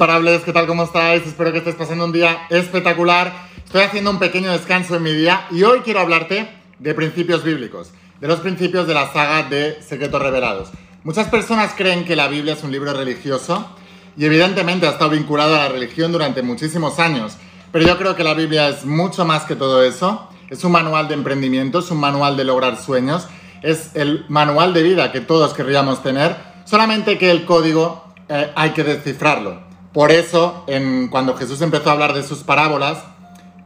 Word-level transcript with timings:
Imparables, 0.00 0.40
¿qué 0.44 0.54
tal? 0.54 0.66
¿Cómo 0.66 0.84
estáis? 0.84 1.26
Espero 1.26 1.52
que 1.52 1.58
estés 1.58 1.74
pasando 1.74 2.06
un 2.06 2.12
día 2.12 2.46
espectacular. 2.48 3.34
Estoy 3.66 3.82
haciendo 3.82 4.10
un 4.10 4.18
pequeño 4.18 4.50
descanso 4.50 4.96
en 4.96 5.02
mi 5.02 5.12
día 5.12 5.46
y 5.50 5.62
hoy 5.62 5.80
quiero 5.80 6.00
hablarte 6.00 6.48
de 6.78 6.94
principios 6.94 7.44
bíblicos, 7.44 7.90
de 8.18 8.26
los 8.26 8.40
principios 8.40 8.86
de 8.86 8.94
la 8.94 9.12
saga 9.12 9.42
de 9.42 9.82
Secretos 9.82 10.22
Revelados. 10.22 10.70
Muchas 11.04 11.28
personas 11.28 11.74
creen 11.76 12.06
que 12.06 12.16
la 12.16 12.28
Biblia 12.28 12.54
es 12.54 12.64
un 12.64 12.72
libro 12.72 12.94
religioso 12.94 13.76
y 14.16 14.24
evidentemente 14.24 14.86
ha 14.86 14.92
estado 14.92 15.10
vinculado 15.10 15.54
a 15.54 15.64
la 15.64 15.68
religión 15.68 16.12
durante 16.12 16.40
muchísimos 16.40 16.98
años, 16.98 17.36
pero 17.70 17.86
yo 17.86 17.98
creo 17.98 18.16
que 18.16 18.24
la 18.24 18.32
Biblia 18.32 18.70
es 18.70 18.86
mucho 18.86 19.26
más 19.26 19.44
que 19.44 19.54
todo 19.54 19.82
eso. 19.82 20.30
Es 20.48 20.64
un 20.64 20.72
manual 20.72 21.08
de 21.08 21.14
emprendimiento, 21.14 21.80
es 21.80 21.90
un 21.90 22.00
manual 22.00 22.38
de 22.38 22.44
lograr 22.44 22.78
sueños, 22.78 23.28
es 23.60 23.94
el 23.94 24.24
manual 24.30 24.72
de 24.72 24.82
vida 24.82 25.12
que 25.12 25.20
todos 25.20 25.52
querríamos 25.52 26.02
tener, 26.02 26.36
solamente 26.64 27.18
que 27.18 27.30
el 27.30 27.44
código 27.44 28.02
eh, 28.30 28.50
hay 28.54 28.70
que 28.70 28.82
descifrarlo. 28.82 29.68
Por 29.92 30.12
eso, 30.12 30.64
cuando 31.10 31.36
Jesús 31.36 31.60
empezó 31.62 31.90
a 31.90 31.92
hablar 31.94 32.12
de 32.12 32.22
sus 32.22 32.44
parábolas, 32.44 32.98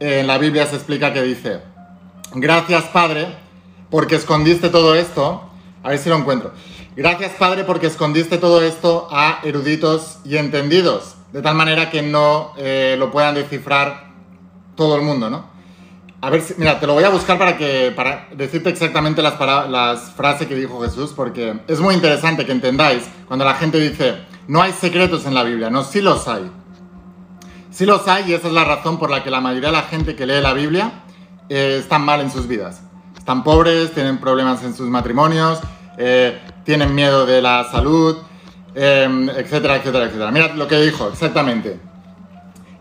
en 0.00 0.26
la 0.26 0.38
Biblia 0.38 0.66
se 0.66 0.76
explica 0.76 1.12
que 1.12 1.22
dice, 1.22 1.60
gracias 2.34 2.84
Padre, 2.84 3.26
porque 3.90 4.16
escondiste 4.16 4.70
todo 4.70 4.94
esto, 4.94 5.50
a 5.82 5.90
ver 5.90 5.98
si 5.98 6.08
lo 6.08 6.16
encuentro, 6.16 6.52
gracias 6.96 7.32
Padre 7.32 7.64
porque 7.64 7.88
escondiste 7.88 8.38
todo 8.38 8.62
esto 8.62 9.06
a 9.10 9.40
eruditos 9.44 10.18
y 10.24 10.38
entendidos, 10.38 11.14
de 11.32 11.42
tal 11.42 11.56
manera 11.56 11.90
que 11.90 12.00
no 12.00 12.52
eh, 12.56 12.96
lo 12.98 13.10
puedan 13.10 13.34
descifrar 13.34 14.06
todo 14.76 14.96
el 14.96 15.02
mundo, 15.02 15.28
¿no? 15.28 15.52
A 16.22 16.30
ver, 16.30 16.40
si, 16.40 16.54
mira, 16.56 16.80
te 16.80 16.86
lo 16.86 16.94
voy 16.94 17.04
a 17.04 17.10
buscar 17.10 17.36
para, 17.36 17.58
que, 17.58 17.92
para 17.94 18.28
decirte 18.34 18.70
exactamente 18.70 19.20
las, 19.20 19.38
las 19.68 20.10
frases 20.12 20.46
que 20.46 20.54
dijo 20.54 20.80
Jesús, 20.80 21.12
porque 21.14 21.60
es 21.68 21.80
muy 21.80 21.94
interesante 21.94 22.46
que 22.46 22.52
entendáis 22.52 23.02
cuando 23.28 23.44
la 23.44 23.52
gente 23.52 23.78
dice, 23.78 24.14
no 24.48 24.62
hay 24.62 24.72
secretos 24.72 25.26
en 25.26 25.34
la 25.34 25.42
Biblia, 25.42 25.70
no, 25.70 25.84
sí 25.84 26.00
los 26.00 26.28
hay. 26.28 26.50
Sí 27.70 27.86
los 27.86 28.06
hay 28.06 28.30
y 28.30 28.34
esa 28.34 28.48
es 28.48 28.52
la 28.52 28.64
razón 28.64 28.98
por 28.98 29.10
la 29.10 29.24
que 29.24 29.30
la 29.30 29.40
mayoría 29.40 29.70
de 29.70 29.76
la 29.76 29.82
gente 29.82 30.14
que 30.14 30.26
lee 30.26 30.40
la 30.40 30.52
Biblia 30.52 31.02
eh, 31.48 31.78
están 31.80 32.04
mal 32.04 32.20
en 32.20 32.30
sus 32.30 32.46
vidas. 32.46 32.82
Están 33.16 33.42
pobres, 33.42 33.92
tienen 33.92 34.18
problemas 34.18 34.62
en 34.62 34.74
sus 34.74 34.88
matrimonios, 34.88 35.58
eh, 35.98 36.40
tienen 36.64 36.94
miedo 36.94 37.26
de 37.26 37.42
la 37.42 37.64
salud, 37.70 38.18
eh, 38.74 39.28
etcétera, 39.36 39.76
etcétera, 39.76 40.04
etcétera. 40.04 40.30
Mira 40.30 40.54
lo 40.54 40.68
que 40.68 40.80
dijo 40.80 41.08
exactamente. 41.08 41.80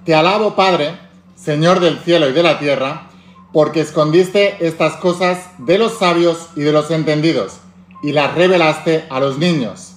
Te 0.05 0.13
alabo, 0.13 0.55
Padre, 0.55 0.97
Señor 1.35 1.79
del 1.79 1.99
cielo 1.99 2.27
y 2.29 2.33
de 2.33 2.43
la 2.43 2.59
tierra, 2.59 3.07
porque 3.53 3.81
escondiste 3.81 4.65
estas 4.65 4.95
cosas 4.97 5.49
de 5.59 5.77
los 5.77 5.97
sabios 5.97 6.49
y 6.55 6.61
de 6.61 6.71
los 6.71 6.91
entendidos, 6.91 7.59
y 8.01 8.11
las 8.11 8.33
revelaste 8.33 9.05
a 9.09 9.19
los 9.19 9.37
niños. 9.37 9.92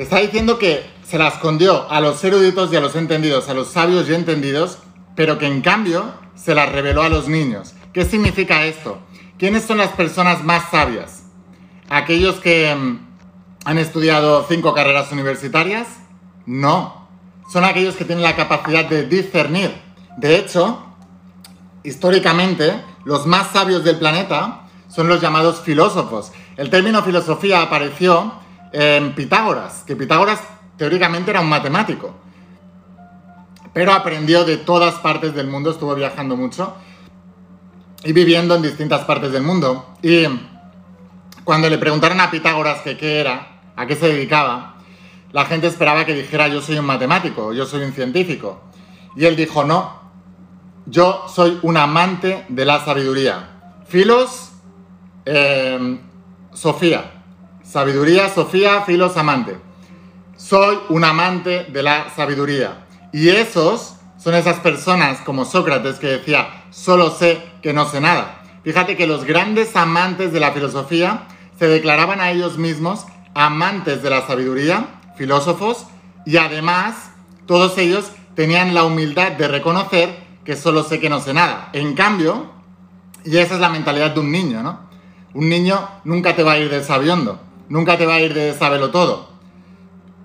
Está 0.00 0.16
diciendo 0.16 0.58
que 0.58 0.88
se 1.02 1.18
las 1.18 1.34
escondió 1.34 1.90
a 1.90 2.00
los 2.00 2.24
eruditos 2.24 2.72
y 2.72 2.76
a 2.76 2.80
los 2.80 2.96
entendidos, 2.96 3.50
a 3.50 3.54
los 3.54 3.68
sabios 3.68 4.08
y 4.08 4.14
entendidos, 4.14 4.78
pero 5.14 5.36
que 5.36 5.46
en 5.46 5.60
cambio 5.60 6.14
se 6.34 6.54
las 6.54 6.72
reveló 6.72 7.02
a 7.02 7.10
los 7.10 7.28
niños. 7.28 7.74
¿Qué 7.92 8.06
significa 8.06 8.64
esto? 8.64 8.98
¿Quiénes 9.36 9.64
son 9.64 9.76
las 9.76 9.90
personas 9.90 10.42
más 10.42 10.70
sabias? 10.70 11.24
¿Aquellos 11.90 12.36
que 12.36 12.74
mm, 12.74 12.98
han 13.66 13.76
estudiado 13.76 14.46
cinco 14.48 14.72
carreras 14.72 15.12
universitarias? 15.12 15.86
No. 16.46 17.06
Son 17.52 17.66
aquellos 17.66 17.94
que 17.94 18.06
tienen 18.06 18.24
la 18.24 18.36
capacidad 18.36 18.86
de 18.86 19.04
discernir. 19.04 19.70
De 20.16 20.36
hecho, 20.36 20.82
históricamente, 21.84 22.72
los 23.04 23.26
más 23.26 23.48
sabios 23.48 23.84
del 23.84 23.98
planeta 23.98 24.62
son 24.88 25.08
los 25.08 25.20
llamados 25.20 25.60
filósofos. 25.60 26.32
El 26.56 26.70
término 26.70 27.02
filosofía 27.02 27.60
apareció 27.60 28.40
en 28.72 29.14
Pitágoras, 29.14 29.84
que 29.86 29.96
Pitágoras 29.96 30.40
teóricamente 30.76 31.30
era 31.30 31.40
un 31.40 31.48
matemático, 31.48 32.14
pero 33.72 33.92
aprendió 33.92 34.44
de 34.44 34.56
todas 34.56 34.94
partes 34.96 35.34
del 35.34 35.46
mundo, 35.46 35.70
estuvo 35.70 35.94
viajando 35.94 36.36
mucho 36.36 36.74
y 38.02 38.12
viviendo 38.12 38.54
en 38.54 38.62
distintas 38.62 39.04
partes 39.04 39.32
del 39.32 39.42
mundo. 39.42 39.94
Y 40.02 40.24
cuando 41.44 41.68
le 41.68 41.78
preguntaron 41.78 42.20
a 42.20 42.30
Pitágoras 42.30 42.80
qué 42.82 43.20
era, 43.20 43.60
a 43.76 43.86
qué 43.86 43.96
se 43.96 44.08
dedicaba, 44.08 44.76
la 45.32 45.44
gente 45.44 45.66
esperaba 45.66 46.04
que 46.04 46.14
dijera 46.14 46.48
yo 46.48 46.60
soy 46.60 46.78
un 46.78 46.86
matemático, 46.86 47.52
yo 47.52 47.66
soy 47.66 47.82
un 47.82 47.92
científico. 47.92 48.62
Y 49.16 49.24
él 49.24 49.36
dijo, 49.36 49.64
no, 49.64 50.00
yo 50.86 51.26
soy 51.28 51.58
un 51.62 51.76
amante 51.76 52.44
de 52.48 52.64
la 52.64 52.84
sabiduría. 52.84 53.50
Filos, 53.86 54.52
eh, 55.24 56.00
Sofía. 56.52 57.19
Sabiduría, 57.70 58.28
Sofía, 58.28 58.82
Filos, 58.82 59.16
amante. 59.16 59.56
Soy 60.36 60.76
un 60.88 61.04
amante 61.04 61.66
de 61.66 61.84
la 61.84 62.10
sabiduría. 62.10 62.84
Y 63.12 63.28
esos 63.28 63.94
son 64.18 64.34
esas 64.34 64.58
personas 64.58 65.20
como 65.20 65.44
Sócrates 65.44 66.00
que 66.00 66.08
decía, 66.08 66.64
solo 66.70 67.10
sé 67.10 67.40
que 67.62 67.72
no 67.72 67.88
sé 67.88 68.00
nada. 68.00 68.42
Fíjate 68.64 68.96
que 68.96 69.06
los 69.06 69.24
grandes 69.24 69.76
amantes 69.76 70.32
de 70.32 70.40
la 70.40 70.50
filosofía 70.50 71.28
se 71.60 71.68
declaraban 71.68 72.20
a 72.20 72.32
ellos 72.32 72.58
mismos 72.58 73.06
amantes 73.34 74.02
de 74.02 74.10
la 74.10 74.26
sabiduría, 74.26 74.86
filósofos, 75.16 75.86
y 76.26 76.38
además 76.38 77.12
todos 77.46 77.78
ellos 77.78 78.10
tenían 78.34 78.74
la 78.74 78.82
humildad 78.82 79.30
de 79.30 79.46
reconocer 79.46 80.18
que 80.44 80.56
solo 80.56 80.82
sé 80.82 80.98
que 80.98 81.08
no 81.08 81.20
sé 81.20 81.34
nada. 81.34 81.68
En 81.72 81.94
cambio, 81.94 82.50
y 83.24 83.36
esa 83.36 83.54
es 83.54 83.60
la 83.60 83.68
mentalidad 83.68 84.10
de 84.10 84.18
un 84.18 84.32
niño, 84.32 84.60
¿no? 84.60 84.90
Un 85.34 85.48
niño 85.48 85.88
nunca 86.02 86.34
te 86.34 86.42
va 86.42 86.54
a 86.54 86.58
ir 86.58 86.68
de 86.68 86.82
sabiondo, 86.82 87.38
nunca 87.70 87.96
te 87.96 88.04
va 88.04 88.16
a 88.16 88.20
ir 88.20 88.34
de 88.34 88.52
sabelo 88.52 88.90
todo. 88.90 89.30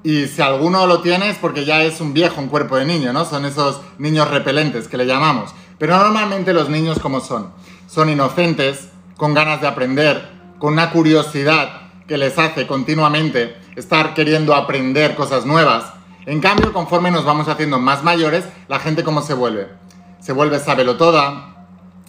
Y 0.04 0.28
si 0.28 0.42
alguno 0.42 0.86
lo 0.86 1.02
tiene 1.02 1.30
es 1.30 1.38
porque 1.38 1.64
ya 1.64 1.82
es 1.84 2.02
un 2.02 2.14
viejo 2.14 2.42
en 2.42 2.50
cuerpo 2.50 2.76
de 2.76 2.84
niño, 2.84 3.14
¿no? 3.14 3.24
Son 3.24 3.46
esos 3.46 3.80
niños 3.98 4.30
repelentes 4.30 4.90
que 4.90 4.98
le 4.98 5.06
llamamos. 5.06 5.52
Pero 5.80 5.98
normalmente 5.98 6.54
los 6.54 6.68
niños 6.68 7.00
como 7.00 7.22
son, 7.22 7.54
son 7.88 8.10
inocentes, 8.10 8.90
con 9.16 9.34
ganas 9.34 9.62
de 9.62 9.68
aprender, 9.68 10.30
con 10.60 10.74
una 10.74 10.92
curiosidad 10.92 11.92
que 12.06 12.18
les 12.18 12.38
hace 12.38 12.68
continuamente 12.68 13.56
estar 13.78 14.14
queriendo 14.14 14.54
aprender 14.54 15.16
cosas 15.16 15.46
nuevas. 15.46 15.86
En 16.26 16.42
cambio, 16.42 16.74
conforme 16.74 17.12
nos 17.12 17.24
vamos 17.24 17.48
haciendo 17.48 17.80
más 17.80 18.04
mayores, 18.04 18.44
la 18.68 18.80
gente 18.80 19.04
cómo 19.04 19.22
se 19.22 19.34
vuelve 19.34 19.86
se 20.26 20.34
vuelve 20.34 20.60
sábelo 20.60 20.98
toda. 20.98 21.55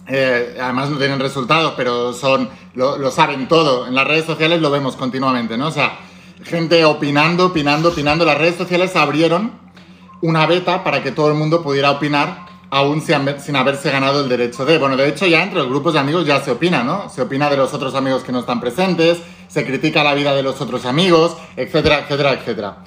Eh, 0.07 0.57
además 0.61 0.89
no 0.89 0.97
tienen 0.97 1.19
resultados, 1.19 1.73
pero 1.75 2.13
son, 2.13 2.49
lo, 2.75 3.11
saben 3.11 3.47
todo. 3.47 3.87
En 3.87 3.95
las 3.95 4.07
redes 4.07 4.25
sociales 4.25 4.61
lo 4.61 4.71
vemos 4.71 4.95
continuamente, 4.95 5.57
¿no? 5.57 5.67
O 5.67 5.71
sea, 5.71 5.99
gente 6.43 6.85
opinando, 6.85 7.47
opinando, 7.47 7.89
opinando. 7.89 8.25
Las 8.25 8.37
redes 8.37 8.55
sociales 8.55 8.95
abrieron 8.95 9.51
una 10.21 10.45
beta 10.45 10.83
para 10.83 11.03
que 11.03 11.11
todo 11.11 11.27
el 11.29 11.35
mundo 11.35 11.61
pudiera 11.61 11.91
opinar 11.91 12.47
aún 12.69 13.01
sin, 13.01 13.39
sin 13.39 13.55
haberse 13.55 13.91
ganado 13.91 14.21
el 14.21 14.29
derecho 14.29 14.65
de. 14.65 14.77
Bueno, 14.77 14.95
de 14.95 15.09
hecho 15.09 15.25
ya 15.25 15.43
entre 15.43 15.59
los 15.59 15.69
grupos 15.69 15.93
de 15.93 15.99
amigos 15.99 16.25
ya 16.25 16.41
se 16.41 16.51
opina, 16.51 16.83
¿no? 16.83 17.09
Se 17.09 17.21
opina 17.21 17.49
de 17.49 17.57
los 17.57 17.73
otros 17.73 17.93
amigos 17.93 18.23
que 18.23 18.31
no 18.31 18.39
están 18.39 18.61
presentes, 18.61 19.19
se 19.49 19.65
critica 19.65 20.03
la 20.03 20.13
vida 20.13 20.33
de 20.33 20.43
los 20.43 20.61
otros 20.61 20.85
amigos, 20.85 21.35
etcétera, 21.57 21.99
etcétera, 21.99 22.33
etcétera. 22.33 22.77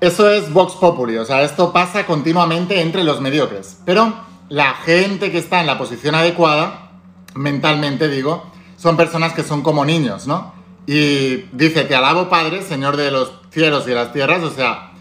Eso 0.00 0.28
es 0.28 0.52
Vox 0.52 0.74
Populi, 0.74 1.16
o 1.16 1.24
sea, 1.24 1.42
esto 1.42 1.72
pasa 1.72 2.04
continuamente 2.04 2.80
entre 2.80 3.04
los 3.04 3.20
mediocres. 3.20 3.78
Pero 3.86 4.12
la 4.48 4.74
gente 4.74 5.30
que 5.30 5.38
está 5.38 5.60
en 5.60 5.66
la 5.66 5.78
posición 5.78 6.14
adecuada, 6.14 6.90
mentalmente 7.34 8.08
digo, 8.08 8.50
son 8.76 8.96
personas 8.96 9.32
que 9.32 9.42
son 9.42 9.62
como 9.62 9.84
niños, 9.84 10.26
¿no? 10.26 10.52
Y 10.86 11.36
dice, 11.52 11.84
te 11.84 11.94
alabo 11.94 12.28
Padre, 12.28 12.62
Señor 12.62 12.96
de 12.96 13.10
los 13.10 13.32
cielos 13.50 13.88
y 13.88 13.92
las 13.92 14.12
tierras, 14.12 14.42
o 14.42 14.50
sea, 14.50 14.92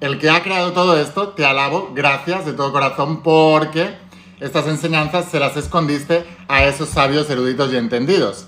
el 0.00 0.18
que 0.18 0.30
ha 0.30 0.42
creado 0.42 0.72
todo 0.72 0.98
esto, 0.98 1.28
te 1.30 1.44
alabo, 1.44 1.92
gracias 1.94 2.46
de 2.46 2.52
todo 2.52 2.72
corazón, 2.72 3.22
porque 3.22 3.96
estas 4.40 4.66
enseñanzas 4.66 5.26
se 5.30 5.40
las 5.40 5.56
escondiste 5.56 6.24
a 6.48 6.64
esos 6.64 6.88
sabios, 6.88 7.28
eruditos 7.30 7.72
y 7.72 7.76
entendidos. 7.76 8.46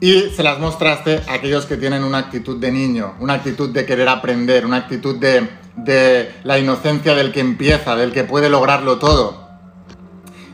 Y 0.00 0.30
se 0.30 0.42
las 0.42 0.58
mostraste 0.58 1.22
a 1.28 1.34
aquellos 1.34 1.66
que 1.66 1.76
tienen 1.76 2.04
una 2.04 2.18
actitud 2.18 2.60
de 2.60 2.70
niño, 2.70 3.14
una 3.20 3.34
actitud 3.34 3.70
de 3.70 3.86
querer 3.86 4.08
aprender, 4.08 4.66
una 4.66 4.78
actitud 4.78 5.16
de 5.16 6.34
la 6.44 6.58
inocencia 6.58 7.14
del 7.14 7.32
que 7.32 7.40
empieza, 7.40 7.96
del 7.96 8.12
que 8.12 8.24
puede 8.24 8.50
lograrlo 8.50 8.98
todo. 8.98 9.43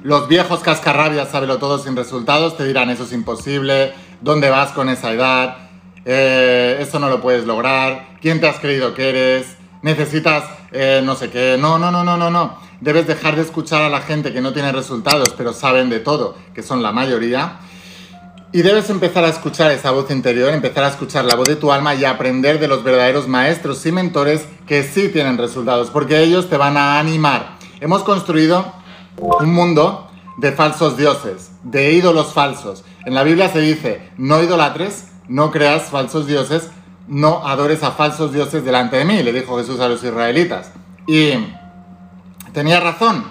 Los 0.02 0.29
viejos 0.29 0.61
cascarrabias, 0.61 1.31
sábelo 1.31 1.58
todo 1.58 1.79
sin 1.79 1.94
resultados, 1.94 2.56
te 2.56 2.64
dirán 2.64 2.88
eso 2.88 3.05
es 3.05 3.12
imposible, 3.12 3.93
¿dónde 4.20 4.49
vas 4.49 4.73
con 4.73 4.88
esa 4.88 5.12
edad? 5.12 5.56
Eh, 6.06 6.79
eso 6.81 6.99
no 6.99 7.08
lo 7.08 7.20
puedes 7.20 7.44
lograr, 7.47 8.17
¿quién 8.23 8.41
te 8.41 8.49
has 8.49 8.58
creído 8.58 8.94
que 8.94 9.11
eres? 9.11 9.56
Necesitas 9.82 10.44
eh, 10.73 11.02
no 11.05 11.17
sé 11.17 11.31
qué, 11.31 11.56
no, 11.58 11.79
no, 11.79 11.91
no, 11.91 12.05
no, 12.05 12.17
no, 12.17 12.31
no. 12.31 12.58
Debes 12.81 13.06
dejar 13.06 13.37
de 13.37 13.43
escuchar 13.43 13.82
a 13.82 13.88
la 13.88 14.00
gente 14.00 14.32
que 14.32 14.41
no 14.41 14.52
tiene 14.52 14.73
resultados, 14.73 15.35
pero 15.37 15.52
saben 15.52 15.91
de 15.91 16.00
todo, 16.00 16.37
que 16.55 16.62
son 16.62 16.82
la 16.82 16.93
mayoría. 16.93 17.58
Y 18.53 18.62
debes 18.62 18.91
empezar 18.91 19.25
a 19.25 19.29
escuchar 19.29 19.70
esa 19.70 19.91
voz 19.91 20.11
interior, 20.11 20.53
empezar 20.53 20.85
a 20.85 20.88
escuchar 20.88 21.25
la 21.25 21.37
voz 21.37 21.46
de 21.46 21.56
tu 21.56 21.73
alma 21.73 21.94
y 21.94 22.05
aprender 22.05 22.58
de 22.58 22.69
los 22.69 22.82
verdaderos 22.82 23.29
maestros 23.29 23.85
y 23.87 23.93
mentores 23.93 24.46
que 24.67 24.82
sí 24.82 25.08
tienen 25.08 25.38
resultados, 25.38 25.91
porque 25.91 26.23
ellos 26.23 26.49
te 26.49 26.56
van 26.56 26.76
a 26.76 26.99
animar. 26.99 27.58
Hemos 27.81 28.03
construido 28.03 28.80
un 29.16 29.52
mundo 29.52 30.10
de 30.38 30.52
falsos 30.52 30.96
dioses, 30.96 31.52
de 31.62 31.92
ídolos 31.92 32.32
falsos. 32.32 32.84
En 33.04 33.14
la 33.14 33.22
Biblia 33.22 33.48
se 33.48 33.60
dice, 33.60 34.10
no 34.16 34.42
idolatres, 34.42 35.08
no 35.28 35.50
creas 35.50 35.84
falsos 35.84 36.26
dioses, 36.26 36.70
no 37.06 37.46
adores 37.46 37.82
a 37.82 37.92
falsos 37.92 38.32
dioses 38.32 38.64
delante 38.64 38.96
de 38.96 39.04
mí, 39.04 39.22
le 39.22 39.32
dijo 39.32 39.58
Jesús 39.58 39.80
a 39.80 39.88
los 39.88 40.02
israelitas. 40.02 40.72
Y 41.06 41.32
tenía 42.52 42.80
razón. 42.80 43.24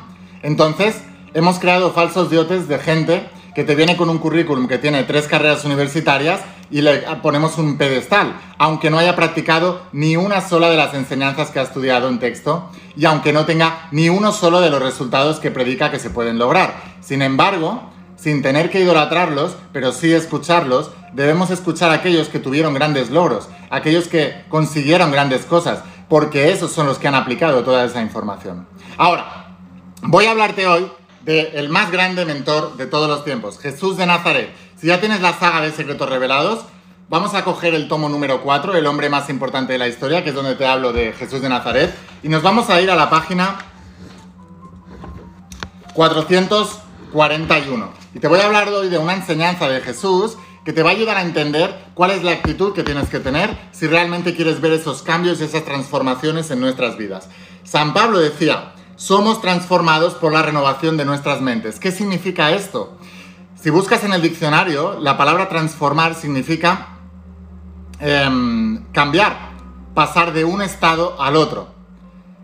Entonces, 0.43 1.01
hemos 1.33 1.59
creado 1.59 1.91
falsos 1.91 2.29
dioses 2.29 2.67
de 2.67 2.79
gente 2.79 3.29
que 3.55 3.63
te 3.63 3.75
viene 3.75 3.97
con 3.97 4.09
un 4.09 4.19
currículum 4.19 4.67
que 4.67 4.77
tiene 4.77 5.03
tres 5.03 5.27
carreras 5.27 5.65
universitarias 5.65 6.41
y 6.71 6.81
le 6.81 6.99
ponemos 7.21 7.57
un 7.57 7.77
pedestal, 7.77 8.39
aunque 8.57 8.89
no 8.89 8.99
haya 8.99 9.15
practicado 9.15 9.81
ni 9.91 10.17
una 10.17 10.41
sola 10.41 10.69
de 10.69 10.77
las 10.77 10.93
enseñanzas 10.93 11.51
que 11.51 11.59
ha 11.59 11.63
estudiado 11.63 12.07
en 12.09 12.19
texto 12.19 12.69
y 12.95 13.05
aunque 13.05 13.33
no 13.33 13.45
tenga 13.45 13.87
ni 13.91 14.09
uno 14.09 14.31
solo 14.31 14.61
de 14.61 14.69
los 14.69 14.81
resultados 14.81 15.39
que 15.39 15.51
predica 15.51 15.91
que 15.91 15.99
se 15.99 16.09
pueden 16.09 16.37
lograr. 16.37 16.75
Sin 17.01 17.21
embargo, 17.21 17.89
sin 18.15 18.41
tener 18.41 18.69
que 18.69 18.81
idolatrarlos, 18.81 19.55
pero 19.71 19.91
sí 19.91 20.11
escucharlos, 20.11 20.91
debemos 21.13 21.49
escuchar 21.49 21.91
a 21.91 21.95
aquellos 21.95 22.27
que 22.27 22.39
tuvieron 22.39 22.73
grandes 22.73 23.09
logros, 23.09 23.49
aquellos 23.69 24.07
que 24.07 24.43
consiguieron 24.49 25.11
grandes 25.11 25.45
cosas, 25.45 25.83
porque 26.07 26.51
esos 26.51 26.71
son 26.71 26.85
los 26.85 26.99
que 26.99 27.07
han 27.07 27.15
aplicado 27.15 27.63
toda 27.63 27.85
esa 27.85 28.01
información. 28.01 28.67
Ahora, 28.97 29.55
voy 30.01 30.25
a 30.25 30.31
hablarte 30.31 30.67
hoy 30.67 30.91
del 31.29 31.69
más 31.69 31.91
grande 31.91 32.25
mentor 32.25 32.75
de 32.75 32.87
todos 32.87 33.07
los 33.07 33.23
tiempos, 33.23 33.59
Jesús 33.59 33.97
de 33.97 34.07
Nazaret. 34.07 34.49
Si 34.81 34.87
ya 34.87 34.99
tienes 34.99 35.21
la 35.21 35.37
saga 35.37 35.61
de 35.61 35.71
Secretos 35.71 36.09
Revelados, 36.09 36.61
vamos 37.07 37.35
a 37.35 37.43
coger 37.43 37.75
el 37.75 37.87
tomo 37.87 38.09
número 38.09 38.41
4, 38.41 38.75
el 38.75 38.87
hombre 38.87 39.09
más 39.09 39.29
importante 39.29 39.73
de 39.73 39.79
la 39.79 39.87
historia, 39.87 40.23
que 40.23 40.29
es 40.29 40.35
donde 40.35 40.55
te 40.55 40.65
hablo 40.65 40.91
de 40.91 41.13
Jesús 41.13 41.43
de 41.43 41.49
Nazaret, 41.49 41.93
y 42.23 42.29
nos 42.29 42.41
vamos 42.41 42.71
a 42.71 42.81
ir 42.81 42.89
a 42.89 42.95
la 42.95 43.11
página 43.11 43.59
441. 45.93 47.91
Y 48.15 48.19
te 48.19 48.27
voy 48.27 48.39
a 48.39 48.47
hablar 48.47 48.67
hoy 48.69 48.89
de 48.89 48.97
una 48.97 49.13
enseñanza 49.13 49.69
de 49.69 49.81
Jesús 49.81 50.35
que 50.65 50.73
te 50.73 50.81
va 50.81 50.89
a 50.89 50.93
ayudar 50.93 51.17
a 51.17 51.21
entender 51.21 51.75
cuál 51.93 52.09
es 52.09 52.23
la 52.23 52.31
actitud 52.31 52.73
que 52.73 52.81
tienes 52.81 53.07
que 53.07 53.19
tener 53.19 53.55
si 53.71 53.85
realmente 53.85 54.35
quieres 54.35 54.61
ver 54.61 54.71
esos 54.71 55.03
cambios 55.03 55.39
y 55.39 55.43
esas 55.43 55.63
transformaciones 55.63 56.49
en 56.49 56.59
nuestras 56.59 56.97
vidas. 56.97 57.29
San 57.63 57.93
Pablo 57.93 58.17
decía, 58.17 58.73
somos 58.99 59.39
transformados 59.39 60.13
por 60.15 60.33
la 60.33 60.41
renovación 60.41 60.97
de 60.97 61.05
nuestras 61.05 61.39
mentes. 61.39 61.79
¿Qué 61.79 61.89
significa 61.89 62.51
esto? 62.51 62.97
Si 63.55 63.69
buscas 63.69 64.03
en 64.03 64.11
el 64.11 64.21
diccionario, 64.21 64.99
la 64.99 65.17
palabra 65.17 65.47
transformar 65.47 66.15
significa 66.15 66.97
em, 68.01 68.83
cambiar, 68.91 69.51
pasar 69.93 70.33
de 70.33 70.43
un 70.43 70.61
estado 70.61 71.15
al 71.21 71.37
otro 71.37 71.79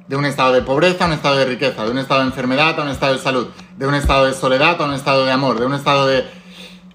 de 0.07 0.15
un 0.15 0.25
estado 0.25 0.53
de 0.53 0.61
pobreza 0.61 1.05
a 1.05 1.07
un 1.07 1.13
estado 1.13 1.35
de 1.35 1.45
riqueza, 1.45 1.83
de 1.83 1.89
un 1.89 1.97
estado 1.97 2.21
de 2.21 2.27
enfermedad 2.27 2.79
a 2.79 2.83
un 2.83 2.89
estado 2.89 3.13
de 3.13 3.19
salud, 3.19 3.47
de 3.75 3.87
un 3.87 3.95
estado 3.95 4.25
de 4.25 4.33
soledad 4.33 4.79
a 4.79 4.85
un 4.85 4.93
estado 4.93 5.25
de 5.25 5.31
amor, 5.31 5.59
de 5.59 5.65
un 5.65 5.73
estado 5.73 6.05
de, 6.05 6.25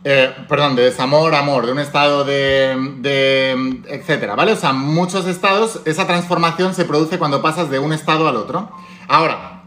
eh, 0.04 0.32
perdón, 0.48 0.76
de 0.76 0.84
desamor, 0.84 1.34
amor, 1.34 1.66
de 1.66 1.72
un 1.72 1.80
estado 1.80 2.22
de, 2.24 2.94
de, 2.98 3.82
etcétera, 3.88 4.36
¿vale? 4.36 4.52
O 4.52 4.56
sea, 4.56 4.72
muchos 4.72 5.26
estados, 5.26 5.80
esa 5.86 6.06
transformación 6.06 6.72
se 6.72 6.84
produce 6.84 7.18
cuando 7.18 7.42
pasas 7.42 7.68
de 7.68 7.80
un 7.80 7.92
estado 7.92 8.28
al 8.28 8.36
otro. 8.36 8.70
Ahora, 9.12 9.64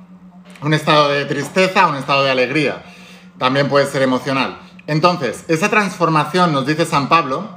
un 0.62 0.74
estado 0.74 1.10
de 1.10 1.25
tristeza 1.25 1.88
un 1.88 1.98
estado 1.98 2.24
de 2.24 2.31
alegría, 2.31 2.81
también 3.38 3.68
puede 3.68 3.88
ser 3.88 4.01
emocional. 4.01 4.57
Entonces, 4.88 5.44
esa 5.50 5.69
transformación, 5.69 6.54
nos 6.54 6.66
dice 6.66 6.86
San 6.86 7.10
Pablo, 7.10 7.50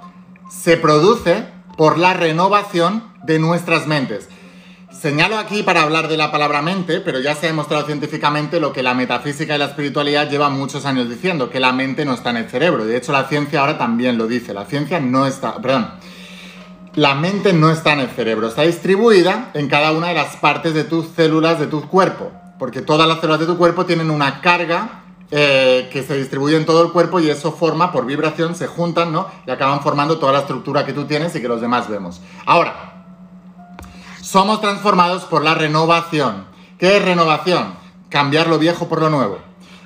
se 0.51 0.77
produce 0.79 1.47
por 1.77 1.97
la 1.97 2.13
renovación 2.13 3.05
de 3.23 3.39
nuestras 3.39 3.87
mentes. 3.87 4.29
Señalo 4.91 5.39
aquí 5.39 5.63
para 5.63 5.83
hablar 5.83 6.09
de 6.09 6.17
la 6.17 6.33
palabra 6.33 6.61
mente, 6.61 6.99
pero 6.99 7.21
ya 7.21 7.37
se 7.37 7.47
ha 7.47 7.51
demostrado 7.51 7.87
científicamente 7.87 8.59
lo 8.59 8.73
que 8.73 8.83
la 8.83 8.95
metafísica 8.95 9.55
y 9.55 9.59
la 9.59 9.67
espiritualidad 9.67 10.29
llevan 10.29 10.55
muchos 10.55 10.87
años 10.87 11.09
diciendo, 11.09 11.51
que 11.51 11.61
la 11.61 11.71
mente 11.71 12.05
no 12.05 12.15
está 12.15 12.31
en 12.31 12.39
el 12.39 12.51
cerebro. 12.51 12.85
De 12.85 12.97
hecho, 12.97 13.13
la 13.13 13.29
ciencia 13.29 13.61
ahora 13.61 13.79
también 13.79 14.19
lo 14.19 14.27
dice. 14.27 14.53
La 14.53 14.65
ciencia 14.65 14.99
no 14.99 15.25
está, 15.25 15.55
perdón, 15.63 15.93
la 16.97 17.15
mente 17.15 17.53
no 17.53 17.71
está 17.71 17.93
en 17.93 18.01
el 18.01 18.09
cerebro, 18.09 18.49
está 18.49 18.63
distribuida 18.63 19.51
en 19.53 19.69
cada 19.69 19.93
una 19.93 20.09
de 20.09 20.15
las 20.15 20.37
partes 20.37 20.73
de 20.73 20.83
tus 20.83 21.09
células 21.09 21.61
de 21.61 21.67
tu 21.67 21.83
cuerpo, 21.83 22.33
porque 22.59 22.81
todas 22.81 23.07
las 23.07 23.21
células 23.21 23.41
de 23.41 23.47
tu 23.47 23.59
cuerpo 23.59 23.85
tienen 23.85 24.11
una 24.11 24.41
carga 24.41 25.03
eh, 25.31 25.91
que 25.93 26.03
se 26.03 26.17
distribuye 26.17 26.57
en 26.57 26.65
todo 26.65 26.83
el 26.83 26.93
cuerpo 26.93 27.21
y 27.21 27.29
eso 27.29 27.53
forma, 27.53 27.93
por 27.93 28.07
vibración, 28.07 28.55
se 28.55 28.67
juntan, 28.67 29.13
¿no? 29.13 29.29
Y 29.47 29.51
acaban 29.51 29.83
formando 29.83 30.19
toda 30.19 30.33
la 30.33 30.39
estructura 30.41 30.87
que 30.87 30.95
tú 30.95 31.05
tienes 31.05 31.37
y 31.37 31.43
que 31.43 31.49
los 31.49 31.61
demás 31.61 31.87
vemos. 31.87 32.23
Ahora, 32.47 33.05
somos 34.23 34.63
transformados 34.63 35.25
por 35.25 35.45
la 35.45 35.55
renovación. 35.55 36.47
¿Qué 36.79 36.97
es 36.97 37.05
renovación? 37.05 37.75
Cambiar 38.09 38.47
lo 38.47 38.59
viejo 38.59 38.89
por 38.89 39.01
lo 39.03 39.11
nuevo. 39.11 39.39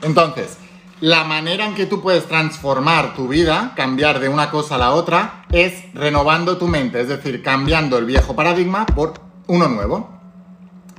Entonces, 0.03 0.59
la 1.01 1.25
manera 1.25 1.65
en 1.65 1.75
que 1.75 1.87
tú 1.87 2.03
puedes 2.03 2.27
transformar 2.27 3.15
tu 3.15 3.29
vida, 3.29 3.73
cambiar 3.75 4.21
de 4.21 4.29
una 4.29 4.51
cosa 4.51 4.75
a 4.75 4.79
la 4.79 4.93
otra, 4.93 5.45
es 5.51 5.93
renovando 5.95 6.59
tu 6.59 6.69
mente, 6.69 7.01
es 7.01 7.09
decir, 7.09 7.43
cambiando 7.43 7.97
el 7.97 8.05
viejo 8.05 8.37
paradigma 8.37 8.85
por 8.85 9.15
uno 9.47 9.69
nuevo. 9.69 10.11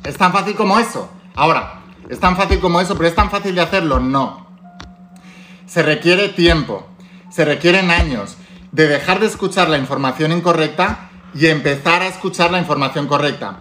¿Es 0.03 0.18
tan 0.18 0.31
fácil 0.31 0.56
como 0.56 0.80
eso? 0.80 1.09
Ahora, 1.36 1.81
¿es 2.09 2.19
tan 2.19 2.36
fácil 2.36 2.59
como 2.59 2.81
eso, 2.81 2.95
pero 2.98 3.09
es 3.09 3.15
tan 3.15 3.30
fácil 3.30 3.53
de 3.53 3.62
hacerlo? 3.62 4.00
No. 4.00 4.48
Se 5.68 5.83
requiere 5.83 6.30
tiempo, 6.30 6.88
se 7.30 7.45
requieren 7.45 7.92
años 7.92 8.38
de 8.71 8.88
dejar 8.88 9.19
de 9.19 9.27
escuchar 9.27 9.69
la 9.69 9.77
información 9.77 10.31
incorrecta 10.31 11.12
y 11.36 11.45
empezar 11.48 12.01
a 12.01 12.07
escuchar 12.07 12.51
la 12.51 12.59
información 12.59 13.07
correcta. 13.07 13.59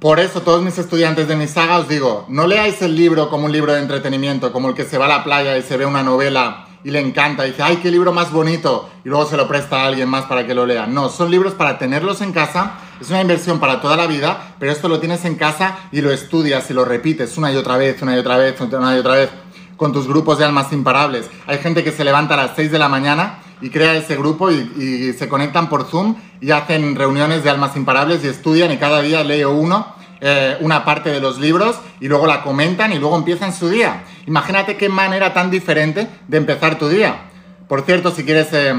Por 0.00 0.20
eso 0.20 0.42
todos 0.42 0.62
mis 0.62 0.76
estudiantes 0.76 1.26
de 1.26 1.36
mi 1.36 1.46
saga 1.46 1.78
os 1.78 1.88
digo, 1.88 2.26
no 2.28 2.46
leáis 2.46 2.82
el 2.82 2.94
libro 2.94 3.30
como 3.30 3.46
un 3.46 3.52
libro 3.52 3.72
de 3.72 3.80
entretenimiento, 3.80 4.52
como 4.52 4.68
el 4.68 4.74
que 4.74 4.84
se 4.84 4.98
va 4.98 5.06
a 5.06 5.08
la 5.08 5.24
playa 5.24 5.56
y 5.56 5.62
se 5.62 5.78
ve 5.78 5.86
una 5.86 6.02
novela 6.02 6.66
y 6.84 6.90
le 6.90 7.00
encanta 7.00 7.46
y 7.46 7.52
dice, 7.52 7.62
ay, 7.62 7.76
qué 7.78 7.90
libro 7.90 8.12
más 8.12 8.30
bonito, 8.30 8.90
y 9.06 9.08
luego 9.08 9.24
se 9.24 9.38
lo 9.38 9.48
presta 9.48 9.80
a 9.80 9.86
alguien 9.86 10.08
más 10.10 10.26
para 10.26 10.46
que 10.46 10.54
lo 10.54 10.66
lea. 10.66 10.86
No, 10.86 11.08
son 11.08 11.30
libros 11.30 11.54
para 11.54 11.78
tenerlos 11.78 12.20
en 12.20 12.32
casa, 12.32 12.74
es 13.00 13.08
una 13.08 13.22
inversión 13.22 13.58
para 13.58 13.80
toda 13.80 13.96
la 13.96 14.06
vida, 14.06 14.54
pero 14.58 14.70
esto 14.70 14.86
lo 14.86 15.00
tienes 15.00 15.24
en 15.24 15.36
casa 15.36 15.78
y 15.90 16.02
lo 16.02 16.12
estudias 16.12 16.70
y 16.70 16.74
lo 16.74 16.84
repites 16.84 17.38
una 17.38 17.50
y 17.50 17.56
otra 17.56 17.78
vez, 17.78 18.02
una 18.02 18.14
y 18.14 18.18
otra 18.18 18.36
vez, 18.36 18.60
una 18.60 18.94
y 18.94 18.98
otra 18.98 19.14
vez, 19.14 19.30
con 19.78 19.94
tus 19.94 20.06
grupos 20.06 20.38
de 20.38 20.44
almas 20.44 20.72
imparables. 20.72 21.30
Hay 21.46 21.56
gente 21.58 21.82
que 21.82 21.90
se 21.90 22.04
levanta 22.04 22.34
a 22.34 22.36
las 22.36 22.50
6 22.54 22.70
de 22.70 22.78
la 22.78 22.90
mañana 22.90 23.38
y 23.60 23.70
crea 23.70 23.94
ese 23.94 24.16
grupo 24.16 24.50
y, 24.50 25.12
se 25.16 25.28
conectan 25.28 25.68
por 25.68 25.84
Zoom 25.84 26.16
y 26.40 26.50
hacen 26.50 26.94
reuniones 26.94 27.42
de 27.42 27.50
almas 27.50 27.76
imparables 27.76 28.24
y 28.24 28.28
estudian 28.28 28.70
y 28.72 28.76
cada 28.76 29.00
día 29.00 29.24
leo 29.24 29.52
uno, 29.52 29.94
eh, 30.20 30.56
una 30.60 30.84
parte 30.84 31.10
de 31.10 31.20
los 31.20 31.38
libros 31.38 31.76
y 32.00 32.08
luego 32.08 32.26
la 32.26 32.42
comentan 32.42 32.92
y 32.92 32.98
luego 32.98 33.16
empiezan 33.16 33.52
su 33.52 33.68
día. 33.68 34.04
Imagínate 34.26 34.76
qué 34.76 34.88
manera 34.88 35.32
tan 35.32 35.50
diferente 35.50 36.08
de 36.28 36.36
empezar 36.36 36.78
tu 36.78 36.88
día. 36.88 37.30
Por 37.68 37.82
cierto, 37.82 38.10
si 38.10 38.24
quieres 38.24 38.52
eh, 38.52 38.74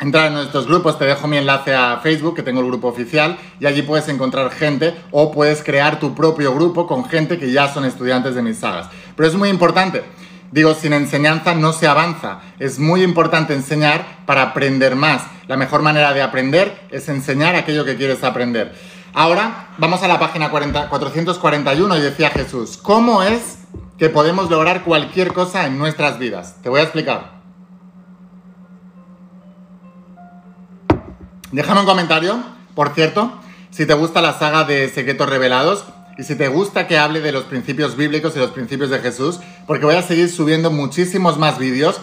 entrar 0.00 0.28
en 0.28 0.34
nuestros 0.34 0.66
grupos, 0.66 0.98
te 0.98 1.04
dejo 1.04 1.26
mi 1.26 1.36
enlace 1.36 1.74
a 1.74 1.98
Facebook, 2.02 2.34
que 2.36 2.42
tengo 2.42 2.60
el 2.60 2.66
grupo 2.66 2.88
oficial, 2.88 3.36
y 3.60 3.66
allí 3.66 3.82
puedes 3.82 4.08
encontrar 4.08 4.50
gente 4.50 4.94
o 5.10 5.30
puedes 5.30 5.62
crear 5.62 5.98
tu 6.00 6.14
propio 6.14 6.54
grupo 6.54 6.86
con 6.86 7.04
gente 7.04 7.38
que 7.38 7.52
ya 7.52 7.72
son 7.72 7.84
estudiantes 7.84 8.34
de 8.34 8.42
mis 8.42 8.58
sagas. 8.58 8.88
Pero 9.16 9.28
es 9.28 9.34
muy 9.34 9.48
importante 9.48 10.02
Digo, 10.54 10.72
sin 10.74 10.92
enseñanza 10.92 11.52
no 11.56 11.72
se 11.72 11.88
avanza. 11.88 12.38
Es 12.60 12.78
muy 12.78 13.02
importante 13.02 13.54
enseñar 13.54 14.06
para 14.24 14.42
aprender 14.42 14.94
más. 14.94 15.22
La 15.48 15.56
mejor 15.56 15.82
manera 15.82 16.12
de 16.12 16.22
aprender 16.22 16.80
es 16.92 17.08
enseñar 17.08 17.56
aquello 17.56 17.84
que 17.84 17.96
quieres 17.96 18.22
aprender. 18.22 18.72
Ahora 19.14 19.70
vamos 19.78 20.04
a 20.04 20.06
la 20.06 20.20
página 20.20 20.50
441 20.50 21.96
y 21.96 22.00
decía 22.00 22.30
Jesús, 22.30 22.76
¿cómo 22.76 23.24
es 23.24 23.58
que 23.98 24.10
podemos 24.10 24.48
lograr 24.48 24.84
cualquier 24.84 25.32
cosa 25.32 25.66
en 25.66 25.76
nuestras 25.76 26.20
vidas? 26.20 26.54
Te 26.62 26.68
voy 26.68 26.78
a 26.78 26.84
explicar. 26.84 27.32
Déjame 31.50 31.80
un 31.80 31.86
comentario, 31.86 32.38
por 32.76 32.90
cierto, 32.90 33.40
si 33.70 33.86
te 33.86 33.94
gusta 33.94 34.22
la 34.22 34.38
saga 34.38 34.62
de 34.62 34.88
Secretos 34.88 35.28
Revelados, 35.28 35.84
y 36.16 36.22
si 36.22 36.36
te 36.36 36.48
gusta 36.48 36.86
que 36.86 36.98
hable 36.98 37.20
de 37.20 37.32
los 37.32 37.44
principios 37.44 37.96
bíblicos 37.96 38.36
y 38.36 38.38
los 38.38 38.50
principios 38.50 38.90
de 38.90 39.00
Jesús, 39.00 39.40
porque 39.66 39.84
voy 39.84 39.96
a 39.96 40.02
seguir 40.02 40.30
subiendo 40.30 40.70
muchísimos 40.70 41.38
más 41.38 41.58
vídeos. 41.58 42.00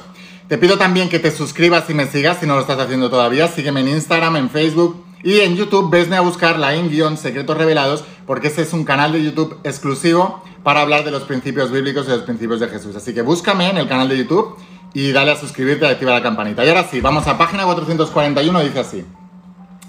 Te 0.47 0.57
pido 0.57 0.77
también 0.77 1.07
que 1.07 1.19
te 1.19 1.31
suscribas 1.31 1.89
y 1.89 1.93
me 1.93 2.07
sigas 2.07 2.39
si 2.39 2.45
no 2.45 2.55
lo 2.55 2.61
estás 2.61 2.79
haciendo 2.79 3.09
todavía. 3.09 3.47
Sígueme 3.47 3.79
en 3.79 3.87
Instagram, 3.87 4.35
en 4.35 4.49
Facebook 4.49 5.01
y 5.23 5.39
en 5.39 5.55
YouTube. 5.55 5.89
Vesme 5.89 6.17
a 6.17 6.21
buscar 6.21 6.59
la 6.59 6.75
in 6.75 7.17
Secretos 7.17 7.57
Revelados, 7.57 8.03
porque 8.27 8.49
ese 8.49 8.63
es 8.63 8.73
un 8.73 8.83
canal 8.83 9.13
de 9.13 9.23
YouTube 9.23 9.57
exclusivo 9.63 10.43
para 10.61 10.81
hablar 10.81 11.05
de 11.05 11.11
los 11.11 11.23
principios 11.23 11.71
bíblicos 11.71 12.05
y 12.07 12.09
los 12.09 12.23
principios 12.23 12.59
de 12.59 12.67
Jesús. 12.67 12.95
Así 12.95 13.13
que 13.13 13.21
búscame 13.21 13.69
en 13.69 13.77
el 13.77 13.87
canal 13.87 14.09
de 14.09 14.17
YouTube 14.17 14.57
y 14.93 15.13
dale 15.13 15.31
a 15.31 15.37
suscribirte 15.37 15.85
y 15.85 15.89
activa 15.89 16.11
la 16.11 16.21
campanita. 16.21 16.65
Y 16.65 16.67
ahora 16.67 16.85
sí, 16.91 16.99
vamos 16.99 17.27
a 17.27 17.37
página 17.37 17.63
441, 17.63 18.59
dice 18.59 18.79
así. 18.79 19.05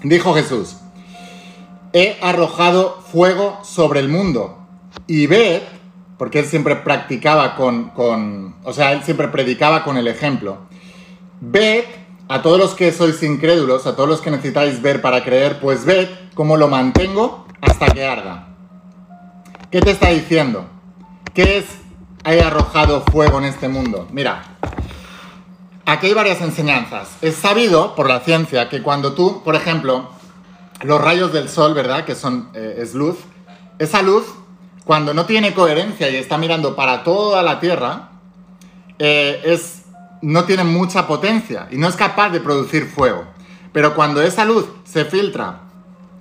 Dijo 0.01 0.33
Jesús 0.33 0.77
he 1.93 2.17
arrojado 2.21 3.01
fuego 3.11 3.59
sobre 3.63 3.99
el 3.99 4.09
mundo. 4.09 4.57
Y 5.07 5.27
ved, 5.27 5.61
porque 6.17 6.39
él 6.39 6.45
siempre 6.45 6.75
practicaba 6.75 7.55
con, 7.55 7.89
con, 7.89 8.55
o 8.63 8.73
sea, 8.73 8.91
él 8.91 9.03
siempre 9.03 9.27
predicaba 9.29 9.83
con 9.83 9.97
el 9.97 10.07
ejemplo. 10.07 10.57
Ved 11.39 11.85
a 12.27 12.41
todos 12.41 12.57
los 12.57 12.73
que 12.73 12.91
sois 12.91 13.21
incrédulos, 13.21 13.85
a 13.85 13.95
todos 13.95 14.09
los 14.09 14.21
que 14.21 14.31
necesitáis 14.31 14.81
ver 14.81 15.01
para 15.01 15.23
creer, 15.23 15.59
pues 15.59 15.85
ved 15.85 16.09
cómo 16.33 16.57
lo 16.57 16.67
mantengo 16.67 17.45
hasta 17.61 17.87
que 17.87 18.05
arda. 18.05 18.47
¿Qué 19.69 19.81
te 19.81 19.91
está 19.91 20.09
diciendo? 20.09 20.65
¿Qué 21.33 21.57
es 21.57 21.65
he 22.25 22.41
arrojado 22.41 23.01
fuego 23.11 23.39
en 23.39 23.45
este 23.45 23.67
mundo? 23.67 24.07
Mira, 24.11 24.57
aquí 25.85 26.07
hay 26.07 26.13
varias 26.13 26.41
enseñanzas. 26.41 27.09
Es 27.21 27.35
sabido 27.35 27.95
por 27.95 28.07
la 28.07 28.21
ciencia 28.21 28.69
que 28.69 28.81
cuando 28.81 29.13
tú, 29.13 29.43
por 29.43 29.55
ejemplo, 29.55 30.09
los 30.81 31.01
rayos 31.01 31.31
del 31.31 31.49
sol, 31.49 31.73
¿verdad? 31.73 32.05
Que 32.05 32.15
son, 32.15 32.49
eh, 32.53 32.79
es 32.79 32.93
luz. 32.93 33.17
Esa 33.79 34.01
luz, 34.01 34.25
cuando 34.85 35.13
no 35.13 35.25
tiene 35.25 35.53
coherencia 35.53 36.09
y 36.09 36.15
está 36.15 36.37
mirando 36.37 36.75
para 36.75 37.03
toda 37.03 37.43
la 37.43 37.59
Tierra, 37.59 38.09
eh, 38.99 39.41
es, 39.45 39.83
no 40.21 40.45
tiene 40.45 40.63
mucha 40.63 41.07
potencia 41.07 41.67
y 41.71 41.77
no 41.77 41.87
es 41.87 41.95
capaz 41.95 42.29
de 42.29 42.39
producir 42.39 42.87
fuego. 42.87 43.25
Pero 43.71 43.95
cuando 43.95 44.21
esa 44.21 44.45
luz 44.45 44.65
se 44.83 45.05
filtra 45.05 45.61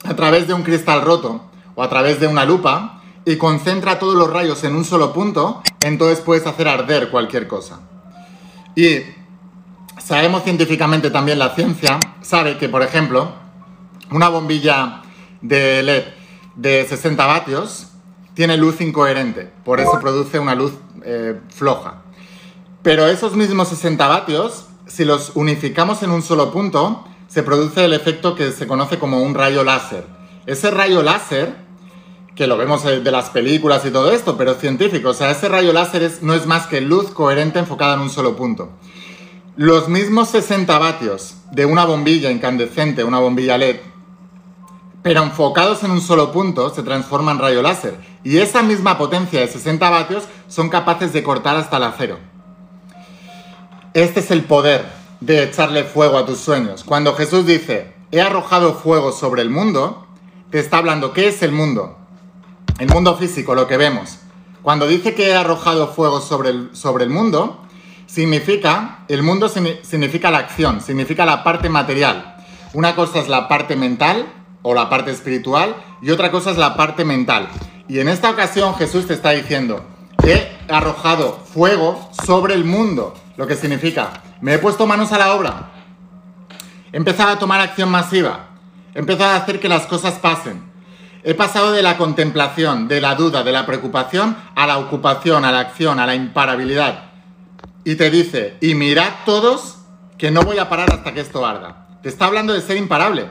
a 0.05 0.15
través 0.15 0.47
de 0.47 0.55
un 0.55 0.63
cristal 0.63 1.03
roto 1.03 1.45
o 1.75 1.83
a 1.83 1.89
través 1.89 2.19
de 2.21 2.27
una 2.27 2.45
lupa 2.45 3.03
y 3.25 3.37
concentra 3.37 3.99
todos 3.99 4.15
los 4.15 4.31
rayos 4.31 4.65
en 4.65 4.75
un 4.75 4.85
solo 4.85 5.13
punto, 5.13 5.63
entonces 5.83 6.21
puedes 6.21 6.47
hacer 6.47 6.69
arder 6.69 7.11
cualquier 7.11 7.47
cosa. 7.47 7.81
Y 8.75 9.01
sabemos 10.03 10.45
científicamente 10.45 11.11
también 11.11 11.39
la 11.39 11.55
ciencia, 11.55 11.99
sabe 12.23 12.59
que, 12.59 12.69
por 12.69 12.83
ejemplo, 12.83 13.42
una 14.13 14.29
bombilla 14.29 15.03
de 15.41 15.83
LED 15.83 16.05
de 16.57 16.87
60 16.87 17.27
vatios 17.27 17.89
tiene 18.35 18.57
luz 18.57 18.81
incoherente, 18.81 19.51
por 19.65 19.81
eso 19.81 19.99
produce 20.01 20.39
una 20.39 20.55
luz 20.55 20.73
eh, 21.05 21.39
floja. 21.51 22.03
Pero 22.83 23.07
esos 23.07 23.35
mismos 23.37 23.69
60 23.69 24.07
vatios, 24.07 24.67
si 24.87 25.05
los 25.05 25.33
unificamos 25.35 26.03
en 26.03 26.11
un 26.11 26.23
solo 26.23 26.51
punto, 26.51 27.05
se 27.29 27.43
produce 27.43 27.85
el 27.85 27.93
efecto 27.93 28.35
que 28.35 28.53
se 28.53 28.67
conoce 28.67 28.99
como 28.99 29.23
un 29.23 29.35
rayo 29.35 29.65
láser. 29.65 30.07
Ese 30.47 30.71
rayo 30.71 31.03
láser, 31.03 31.55
que 32.35 32.47
lo 32.47 32.57
vemos 32.57 32.83
de 32.85 33.11
las 33.11 33.31
películas 33.31 33.85
y 33.85 33.91
todo 33.91 34.11
esto, 34.11 34.37
pero 34.37 34.55
científico, 34.55 35.11
o 35.11 35.15
sea, 35.15 35.31
ese 35.31 35.49
rayo 35.49 35.73
láser 35.73 36.11
no 36.23 36.35
es 36.35 36.47
más 36.47 36.67
que 36.67 36.81
luz 36.81 37.11
coherente 37.11 37.59
enfocada 37.59 37.95
en 37.95 38.01
un 38.01 38.11
solo 38.11 38.35
punto. 38.37 38.71
Los 39.57 39.89
mismos 39.89 40.31
60 40.31 40.79
vatios 40.79 41.35
de 41.53 41.67
una 41.67 41.85
bombilla 41.85 42.31
incandescente, 42.31 43.05
una 43.05 43.19
bombilla 43.19 43.59
LED, 43.59 43.77
pero 45.03 45.23
enfocados 45.23 45.83
en 45.83 45.91
un 45.91 46.01
solo 46.01 46.31
punto, 46.31 46.73
se 46.73 46.83
transforman 46.83 47.37
en 47.37 47.43
rayo 47.43 47.63
láser. 47.63 47.97
Y 48.23 48.39
esa 48.39 48.63
misma 48.63 48.99
potencia 48.99 49.41
de 49.41 49.49
60 49.49 49.91
vatios 49.91 50.25
son 50.49 50.69
capaces 50.69 51.13
de 51.13 51.25
cortar 51.25 51.57
hasta 51.57 51.77
el 51.79 51.83
acero. 51.85 52.19
Este 53.95 54.21
es 54.21 54.31
el 54.31 54.45
poder 54.45 54.87
de 55.21 55.43
echarle 55.43 55.85
fuego 55.85 56.19
a 56.19 56.25
tus 56.25 56.39
sueños. 56.39 56.85
Cuando 56.85 57.15
Jesús 57.15 57.47
dice, 57.47 57.93
he 58.13 58.21
arrojado 58.21 58.75
fuego 58.75 59.13
sobre 59.13 59.43
el 59.43 59.51
mundo, 59.51 60.07
te 60.51 60.61
está 60.61 60.79
hablando, 60.79 61.13
¿qué 61.13 61.29
es 61.29 61.43
el 61.43 61.53
mundo? 61.53 61.99
El 62.79 62.89
mundo 62.89 63.17
físico, 63.17 63.55
lo 63.55 63.67
que 63.67 63.77
vemos. 63.77 64.19
Cuando 64.63 64.87
dice 64.87 65.15
que 65.15 65.31
he 65.31 65.35
arrojado 65.35 65.89
fuego 65.89 66.21
sobre 66.21 66.51
el, 66.51 66.71
sobre 66.75 67.05
el 67.05 67.11
mundo, 67.11 67.61
significa, 68.07 69.05
el 69.09 69.25
mundo 69.25 69.49
significa 69.49 70.31
la 70.31 70.39
acción, 70.39 70.81
significa 70.81 71.27
la 71.27 71.43
parte 71.43 71.69
material. 71.69 72.37
Una 72.73 72.95
cosa 72.95 73.19
es 73.19 73.29
la 73.29 73.49
parte 73.49 73.75
mental 73.75 74.27
o 74.63 74.75
la 74.75 74.89
parte 74.89 75.11
espiritual 75.11 75.77
y 76.01 76.11
otra 76.11 76.31
cosa 76.31 76.51
es 76.51 76.59
la 76.59 76.77
parte 76.77 77.05
mental. 77.05 77.49
Y 77.89 77.99
en 77.99 78.09
esta 78.09 78.31
ocasión 78.31 78.75
Jesús 78.77 79.07
te 79.07 79.15
está 79.15 79.31
diciendo, 79.31 79.85
he 80.25 80.57
arrojado 80.69 81.43
fuego 81.53 82.11
sobre 82.25 82.55
el 82.55 82.65
mundo, 82.65 83.15
lo 83.37 83.47
que 83.47 83.57
significa, 83.57 84.23
me 84.41 84.55
he 84.55 84.59
puesto 84.59 84.87
manos 84.87 85.13
a 85.13 85.19
la 85.19 85.35
obra, 85.35 85.71
he 86.93 86.97
empezado 86.97 87.31
a 87.31 87.39
tomar 87.39 87.61
acción 87.61 87.91
masiva, 87.91 88.51
he 88.95 88.99
empezado 88.99 89.31
a 89.31 89.37
hacer 89.37 89.61
que 89.61 89.69
las 89.69 89.87
cosas 89.87 90.15
pasen. 90.15 90.71
He 91.25 91.35
pasado 91.35 91.71
de 91.71 91.83
la 91.83 91.99
contemplación, 91.99 92.89
de 92.89 93.01
la 93.01 93.15
duda, 93.15 93.45
de 93.45 93.53
la 93.53 93.65
preocupación, 93.65 94.37
a 94.57 94.67
la 94.67 94.79
ocupación, 94.79 95.45
a 95.45 95.53
la 95.53 95.61
acción, 95.61 96.01
a 96.01 96.07
la 96.07 96.17
imparabilidad 96.17 97.13
y 97.85 97.97
te 97.97 98.11
dice, 98.11 98.57
y 98.61 98.75
mirad 98.75 99.11
todos 99.25 99.79
que 100.19 100.31
no 100.31 100.43
voy 100.43 100.59
a 100.59 100.69
parar 100.69 100.93
hasta 100.93 101.13
que 101.13 101.21
esto 101.21 101.45
arda. 101.45 101.87
Te 102.03 102.09
está 102.09 102.27
hablando 102.27 102.53
de 102.53 102.61
ser 102.61 102.77
imparable. 102.77 103.27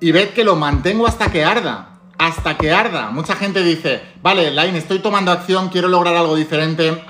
Y 0.00 0.12
ved 0.12 0.30
que 0.30 0.44
lo 0.44 0.56
mantengo 0.56 1.06
hasta 1.06 1.30
que 1.30 1.44
arda. 1.44 2.00
Hasta 2.18 2.56
que 2.56 2.72
arda. 2.72 3.10
Mucha 3.10 3.36
gente 3.36 3.62
dice, 3.62 4.02
vale, 4.22 4.50
Line, 4.50 4.78
estoy 4.78 4.98
tomando 4.98 5.30
acción, 5.30 5.68
quiero 5.68 5.88
lograr 5.88 6.16
algo 6.16 6.34
diferente, 6.34 7.04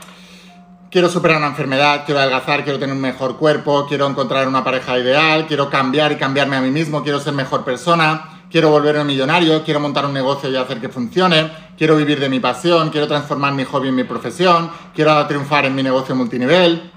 quiero 0.90 1.08
superar 1.08 1.38
una 1.38 1.46
enfermedad, 1.46 2.02
quiero 2.04 2.20
adelgazar, 2.20 2.62
quiero 2.62 2.78
tener 2.78 2.94
un 2.94 3.00
mejor 3.00 3.36
cuerpo, 3.38 3.86
quiero 3.88 4.06
encontrar 4.06 4.46
una 4.46 4.62
pareja 4.64 4.98
ideal, 4.98 5.46
quiero 5.46 5.70
cambiar 5.70 6.12
y 6.12 6.16
cambiarme 6.16 6.56
a 6.56 6.60
mí 6.60 6.70
mismo, 6.70 7.02
quiero 7.02 7.20
ser 7.20 7.32
mejor 7.32 7.64
persona 7.64 8.38
quiero 8.50 8.70
volverme 8.70 9.04
millonario, 9.04 9.62
quiero 9.64 9.80
montar 9.80 10.06
un 10.06 10.12
negocio 10.12 10.50
y 10.50 10.56
hacer 10.56 10.80
que 10.80 10.88
funcione, 10.88 11.50
quiero 11.76 11.96
vivir 11.96 12.18
de 12.20 12.28
mi 12.28 12.40
pasión, 12.40 12.90
quiero 12.90 13.06
transformar 13.06 13.52
mi 13.52 13.64
hobby 13.64 13.88
en 13.88 13.94
mi 13.94 14.04
profesión, 14.04 14.70
quiero 14.94 15.26
triunfar 15.26 15.66
en 15.66 15.74
mi 15.74 15.82
negocio 15.82 16.14
multinivel, 16.14 16.90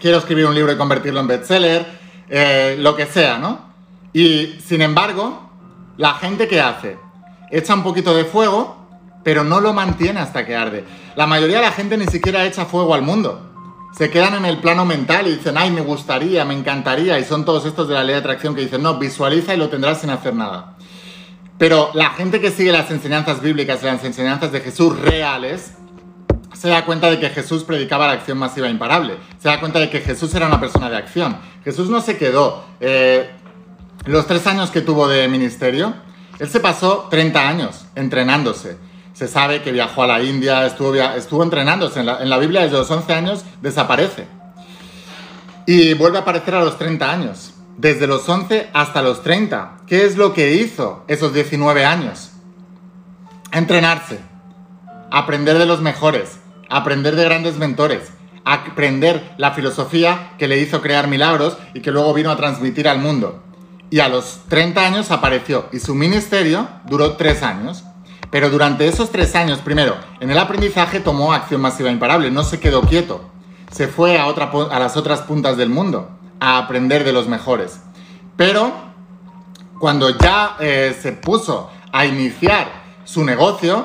quiero 0.00 0.18
escribir 0.18 0.46
un 0.46 0.54
libro 0.54 0.72
y 0.72 0.76
convertirlo 0.76 1.20
en 1.20 1.26
bestseller, 1.26 1.86
eh, 2.28 2.76
lo 2.78 2.94
que 2.94 3.06
sea, 3.06 3.38
¿no? 3.38 3.71
Y 4.12 4.58
sin 4.66 4.82
embargo, 4.82 5.50
la 5.96 6.14
gente 6.14 6.48
que 6.48 6.60
hace, 6.60 6.98
echa 7.50 7.74
un 7.74 7.82
poquito 7.82 8.14
de 8.14 8.24
fuego, 8.24 8.76
pero 9.22 9.44
no 9.44 9.60
lo 9.60 9.72
mantiene 9.72 10.20
hasta 10.20 10.44
que 10.44 10.56
arde. 10.56 10.84
La 11.16 11.26
mayoría 11.26 11.58
de 11.58 11.66
la 11.66 11.72
gente 11.72 11.96
ni 11.96 12.06
siquiera 12.06 12.44
echa 12.44 12.64
fuego 12.66 12.94
al 12.94 13.02
mundo. 13.02 13.48
Se 13.96 14.10
quedan 14.10 14.34
en 14.34 14.46
el 14.46 14.58
plano 14.58 14.84
mental 14.84 15.26
y 15.26 15.36
dicen, 15.36 15.56
ay, 15.58 15.70
me 15.70 15.82
gustaría, 15.82 16.44
me 16.44 16.54
encantaría, 16.54 17.18
y 17.18 17.24
son 17.24 17.44
todos 17.44 17.66
estos 17.66 17.88
de 17.88 17.94
la 17.94 18.02
ley 18.02 18.14
de 18.14 18.20
atracción 18.20 18.54
que 18.54 18.62
dicen, 18.62 18.82
no, 18.82 18.98
visualiza 18.98 19.54
y 19.54 19.58
lo 19.58 19.68
tendrás 19.68 20.00
sin 20.00 20.10
hacer 20.10 20.34
nada. 20.34 20.76
Pero 21.58 21.90
la 21.94 22.10
gente 22.10 22.40
que 22.40 22.50
sigue 22.50 22.72
las 22.72 22.90
enseñanzas 22.90 23.40
bíblicas 23.42 23.82
y 23.82 23.86
las 23.86 24.02
enseñanzas 24.02 24.50
de 24.50 24.60
Jesús 24.60 24.98
reales 24.98 25.74
se 26.54 26.68
da 26.68 26.84
cuenta 26.84 27.10
de 27.10 27.20
que 27.20 27.28
Jesús 27.28 27.64
predicaba 27.64 28.06
la 28.06 28.12
acción 28.14 28.38
masiva 28.38 28.68
imparable. 28.68 29.16
Se 29.38 29.48
da 29.48 29.60
cuenta 29.60 29.78
de 29.78 29.90
que 29.90 30.00
Jesús 30.00 30.34
era 30.34 30.46
una 30.46 30.58
persona 30.58 30.88
de 30.88 30.96
acción. 30.96 31.36
Jesús 31.64 31.88
no 31.90 32.00
se 32.00 32.16
quedó. 32.16 32.64
Eh, 32.80 33.30
los 34.04 34.26
tres 34.26 34.46
años 34.46 34.70
que 34.70 34.80
tuvo 34.80 35.08
de 35.08 35.28
ministerio, 35.28 35.94
él 36.38 36.48
se 36.48 36.60
pasó 36.60 37.08
30 37.10 37.48
años 37.48 37.86
entrenándose. 37.94 38.76
Se 39.12 39.28
sabe 39.28 39.62
que 39.62 39.72
viajó 39.72 40.02
a 40.02 40.06
la 40.06 40.22
India, 40.22 40.66
estuvo, 40.66 41.42
entrenándose. 41.42 42.00
En 42.00 42.06
la, 42.06 42.22
en 42.22 42.30
la 42.30 42.38
Biblia 42.38 42.62
desde 42.62 42.78
los 42.78 42.90
11 42.90 43.12
años 43.12 43.44
desaparece. 43.60 44.26
Y 45.66 45.94
vuelve 45.94 46.18
a 46.18 46.22
aparecer 46.22 46.54
a 46.54 46.64
los 46.64 46.78
30 46.78 47.10
años 47.10 47.54
desde 47.76 48.06
los 48.06 48.28
11 48.28 48.70
hasta 48.72 49.02
los 49.02 49.22
30. 49.22 49.78
¿Qué 49.86 50.04
es 50.04 50.16
lo 50.16 50.32
que 50.34 50.54
hizo 50.54 51.04
esos 51.08 51.32
19 51.32 51.84
años? 51.84 52.32
Entrenarse, 53.52 54.18
aprender 55.10 55.58
de 55.58 55.66
los 55.66 55.80
mejores, 55.80 56.38
aprender 56.68 57.16
de 57.16 57.24
grandes 57.24 57.58
mentores, 57.58 58.10
aprender 58.44 59.34
la 59.36 59.52
filosofía 59.52 60.32
que 60.38 60.48
le 60.48 60.58
hizo 60.58 60.80
crear 60.80 61.06
milagros 61.06 61.58
y 61.74 61.80
que 61.80 61.92
luego 61.92 62.14
vino 62.14 62.30
a 62.30 62.36
transmitir 62.36 62.88
al 62.88 62.98
mundo. 62.98 63.42
Y 63.92 64.00
a 64.00 64.08
los 64.08 64.40
30 64.48 64.84
años 64.84 65.10
apareció. 65.12 65.68
Y 65.70 65.78
su 65.78 65.94
ministerio 65.94 66.66
duró 66.86 67.12
3 67.16 67.42
años. 67.44 67.84
Pero 68.30 68.50
durante 68.50 68.88
esos 68.88 69.12
3 69.12 69.36
años, 69.36 69.58
primero, 69.60 69.96
en 70.18 70.30
el 70.30 70.38
aprendizaje 70.38 70.98
tomó 70.98 71.32
acción 71.32 71.60
masiva 71.60 71.90
imparable, 71.90 72.30
no 72.30 72.42
se 72.42 72.58
quedó 72.58 72.80
quieto, 72.82 73.30
se 73.70 73.88
fue 73.88 74.18
a, 74.18 74.24
a 74.24 74.78
las 74.80 74.96
otras 74.96 75.20
puntas 75.20 75.58
del 75.58 75.68
mundo 75.68 76.10
a 76.40 76.56
aprender 76.56 77.04
de 77.04 77.12
los 77.12 77.28
mejores. 77.28 77.80
Pero 78.36 78.72
cuando 79.78 80.16
ya 80.18 80.56
eh, 80.60 80.96
se 80.98 81.12
puso 81.12 81.70
a 81.92 82.06
iniciar 82.06 82.68
su 83.04 83.24
negocio, 83.24 83.84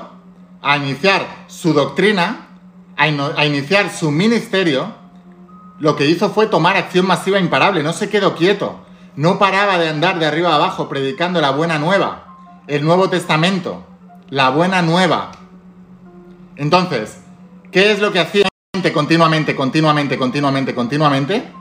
a 0.61 0.77
iniciar 0.77 1.27
su 1.47 1.73
doctrina, 1.73 2.47
a, 2.95 3.45
iniciar 3.45 3.91
su 3.91 4.11
ministerio, 4.11 4.93
lo 5.79 5.95
que 5.95 6.05
hizo 6.05 6.29
fue 6.29 6.47
tomar 6.47 6.77
acción 6.77 7.05
masiva 7.05 7.39
imparable, 7.39 7.83
no 7.83 7.93
se 7.93 8.09
quedó 8.09 8.35
quieto, 8.35 8.79
no 9.17 9.37
paraba 9.37 9.77
de 9.77 9.89
andar 9.89 10.17
de 10.17 10.25
arriba 10.25 10.51
a 10.51 10.55
abajo 10.55 10.87
predicando 10.87 11.41
la 11.41 11.51
buena 11.51 11.77
nueva, 11.77 12.63
el 12.67 12.85
Nuevo 12.85 13.09
Testamento, 13.09 13.85
la 14.29 14.49
buena 14.49 14.81
nueva. 14.81 15.31
Entonces, 16.55 17.19
¿qué 17.71 17.91
es 17.91 17.99
lo 17.99 18.13
que 18.13 18.21
hacía 18.21 18.47
continuamente, 18.93 19.55
continuamente, 19.55 20.17
continuamente, 20.17 20.73
continuamente? 20.73 21.57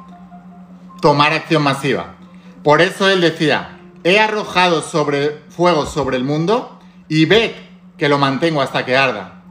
tomar 1.01 1.33
acción 1.33 1.63
masiva. 1.63 2.15
Por 2.63 2.81
eso 2.81 3.09
él 3.09 3.21
decía, 3.21 3.79
he 4.05 4.19
arrojado 4.19 4.83
sobre 4.83 5.43
fuego 5.51 5.87
sobre 5.87 6.17
el 6.17 6.25
mundo 6.25 6.81
y 7.09 7.27
ved 7.27 7.53
que 7.97 8.09
lo 8.09 8.19
mantengo 8.19 8.61
hasta 8.61 8.85
que 8.85 8.97
arda. 8.97 9.43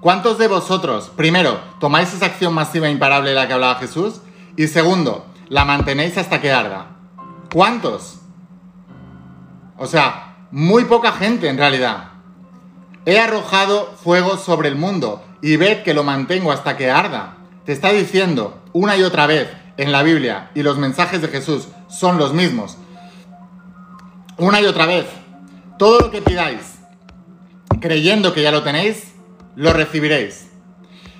¿Cuántos 0.00 0.38
de 0.38 0.48
vosotros, 0.48 1.10
primero, 1.16 1.60
tomáis 1.78 2.14
esa 2.14 2.26
acción 2.26 2.54
masiva 2.54 2.88
e 2.88 2.92
imparable 2.92 3.30
de 3.30 3.36
la 3.36 3.46
que 3.46 3.52
hablaba 3.52 3.80
Jesús? 3.80 4.22
Y 4.56 4.68
segundo, 4.68 5.26
la 5.48 5.64
mantenéis 5.64 6.16
hasta 6.16 6.40
que 6.40 6.52
arda. 6.52 6.99
¿Cuántos? 7.52 8.20
O 9.76 9.86
sea, 9.86 10.46
muy 10.50 10.84
poca 10.84 11.12
gente 11.12 11.48
en 11.48 11.56
realidad. 11.56 12.10
He 13.06 13.18
arrojado 13.18 13.94
fuego 14.02 14.36
sobre 14.36 14.68
el 14.68 14.76
mundo 14.76 15.24
y 15.42 15.56
ved 15.56 15.82
que 15.82 15.94
lo 15.94 16.04
mantengo 16.04 16.52
hasta 16.52 16.76
que 16.76 16.90
arda. 16.90 17.38
Te 17.64 17.72
está 17.72 17.90
diciendo 17.90 18.62
una 18.72 18.96
y 18.96 19.02
otra 19.02 19.26
vez, 19.26 19.48
en 19.80 19.92
la 19.92 20.02
Biblia 20.02 20.50
y 20.54 20.62
los 20.62 20.76
mensajes 20.76 21.22
de 21.22 21.28
Jesús 21.28 21.68
son 21.88 22.18
los 22.18 22.34
mismos, 22.34 22.76
una 24.36 24.60
y 24.60 24.66
otra 24.66 24.84
vez, 24.84 25.06
todo 25.78 26.00
lo 26.00 26.10
que 26.10 26.20
pidáis, 26.20 26.78
creyendo 27.80 28.34
que 28.34 28.42
ya 28.42 28.52
lo 28.52 28.62
tenéis, 28.62 29.14
lo 29.56 29.72
recibiréis. 29.72 30.50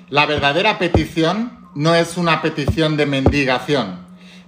La 0.09 0.27
verdadera 0.27 0.77
petición 0.77 1.69
no 1.73 1.95
es 1.95 2.17
una 2.17 2.43
petición 2.43 2.97
de 2.97 3.07
mendigación. 3.07 4.00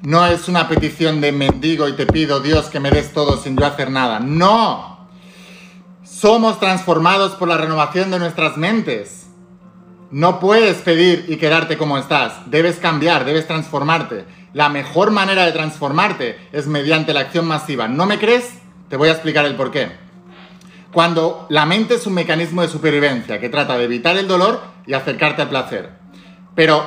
No 0.04 0.26
es 0.28 0.50
una 0.50 0.68
petición 0.68 1.22
de 1.22 1.32
mendigo 1.32 1.88
y 1.88 1.94
te 1.94 2.06
pido, 2.06 2.42
Dios, 2.42 2.66
que 2.66 2.82
me 2.82 2.92
des 2.92 3.14
todo 3.14 3.38
sin 3.38 3.56
yo 3.58 3.66
hacer 3.66 3.90
nada. 3.90 4.20
No. 4.20 5.08
Somos 6.04 6.60
transformados 6.60 7.34
por 7.34 7.48
la 7.48 7.56
renovación 7.56 8.12
de 8.12 8.20
nuestras 8.20 8.58
mentes. 8.58 9.28
No 10.12 10.42
puedes 10.42 10.78
pedir 10.78 11.26
y 11.30 11.38
quedarte 11.38 11.78
como 11.78 11.98
estás. 11.98 12.34
Debes 12.52 12.80
cambiar, 12.80 13.24
debes 13.24 13.48
transformarte. 13.48 14.26
La 14.52 14.68
mejor 14.68 15.12
manera 15.12 15.46
de 15.46 15.54
transformarte 15.54 16.38
es 16.52 16.68
mediante 16.68 17.14
la 17.14 17.22
acción 17.22 17.48
masiva. 17.48 17.88
¿No 17.88 18.06
me 18.06 18.20
crees? 18.20 18.60
Te 18.90 18.98
voy 18.98 19.08
a 19.08 19.14
explicar 19.14 19.46
el 19.46 19.56
por 19.56 19.72
qué. 19.72 19.90
Cuando 20.92 21.48
la 21.50 21.66
mente 21.66 21.96
es 21.96 22.06
un 22.06 22.14
mecanismo 22.14 22.62
de 22.62 22.68
supervivencia 22.68 23.40
que 23.40 23.50
trata 23.50 23.78
de 23.78 23.86
evitar 23.86 24.18
el 24.18 24.28
dolor 24.28 24.62
y 24.86 24.94
acercarte 24.94 25.42
al 25.42 25.50
placer. 25.50 25.92
Pero 26.54 26.86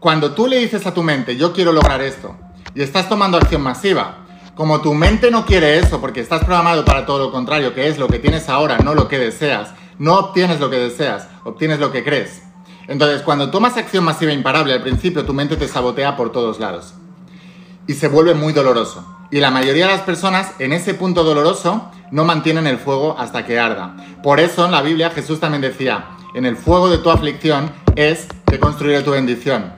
cuando 0.00 0.32
tú 0.32 0.46
le 0.46 0.58
dices 0.58 0.86
a 0.86 0.94
tu 0.94 1.02
mente, 1.02 1.36
yo 1.36 1.52
quiero 1.52 1.72
lograr 1.72 2.00
esto, 2.00 2.36
y 2.76 2.82
estás 2.82 3.08
tomando 3.08 3.38
acción 3.38 3.62
masiva, 3.62 4.18
como 4.54 4.82
tu 4.82 4.92
mente 4.92 5.30
no 5.30 5.46
quiere 5.46 5.78
eso 5.78 5.98
porque 5.98 6.20
estás 6.20 6.44
programado 6.44 6.84
para 6.84 7.06
todo 7.06 7.18
lo 7.18 7.32
contrario, 7.32 7.74
que 7.74 7.88
es 7.88 7.98
lo 7.98 8.06
que 8.06 8.18
tienes 8.18 8.50
ahora, 8.50 8.76
no 8.78 8.94
lo 8.94 9.08
que 9.08 9.18
deseas, 9.18 9.70
no 9.98 10.14
obtienes 10.16 10.60
lo 10.60 10.68
que 10.68 10.76
deseas, 10.76 11.26
obtienes 11.44 11.80
lo 11.80 11.90
que 11.90 12.04
crees. 12.04 12.42
Entonces, 12.86 13.22
cuando 13.22 13.50
tomas 13.50 13.78
acción 13.78 14.04
masiva 14.04 14.30
imparable, 14.30 14.74
al 14.74 14.82
principio 14.82 15.24
tu 15.24 15.32
mente 15.32 15.56
te 15.56 15.68
sabotea 15.68 16.18
por 16.18 16.32
todos 16.32 16.60
lados. 16.60 16.92
Y 17.86 17.94
se 17.94 18.08
vuelve 18.08 18.34
muy 18.34 18.52
doloroso. 18.52 19.06
Y 19.30 19.40
la 19.40 19.50
mayoría 19.50 19.86
de 19.86 19.92
las 19.92 20.02
personas 20.02 20.52
en 20.58 20.74
ese 20.74 20.92
punto 20.92 21.24
doloroso 21.24 21.90
no 22.10 22.26
mantienen 22.26 22.66
el 22.66 22.76
fuego 22.76 23.16
hasta 23.18 23.46
que 23.46 23.58
arda. 23.58 23.96
Por 24.22 24.38
eso 24.38 24.66
en 24.66 24.72
la 24.72 24.82
Biblia 24.82 25.10
Jesús 25.10 25.40
también 25.40 25.62
decía, 25.62 26.08
en 26.34 26.44
el 26.44 26.58
fuego 26.58 26.90
de 26.90 26.98
tu 26.98 27.08
aflicción 27.08 27.72
es 27.96 28.28
que 28.46 28.60
construiré 28.60 29.02
tu 29.02 29.12
bendición. 29.12 29.75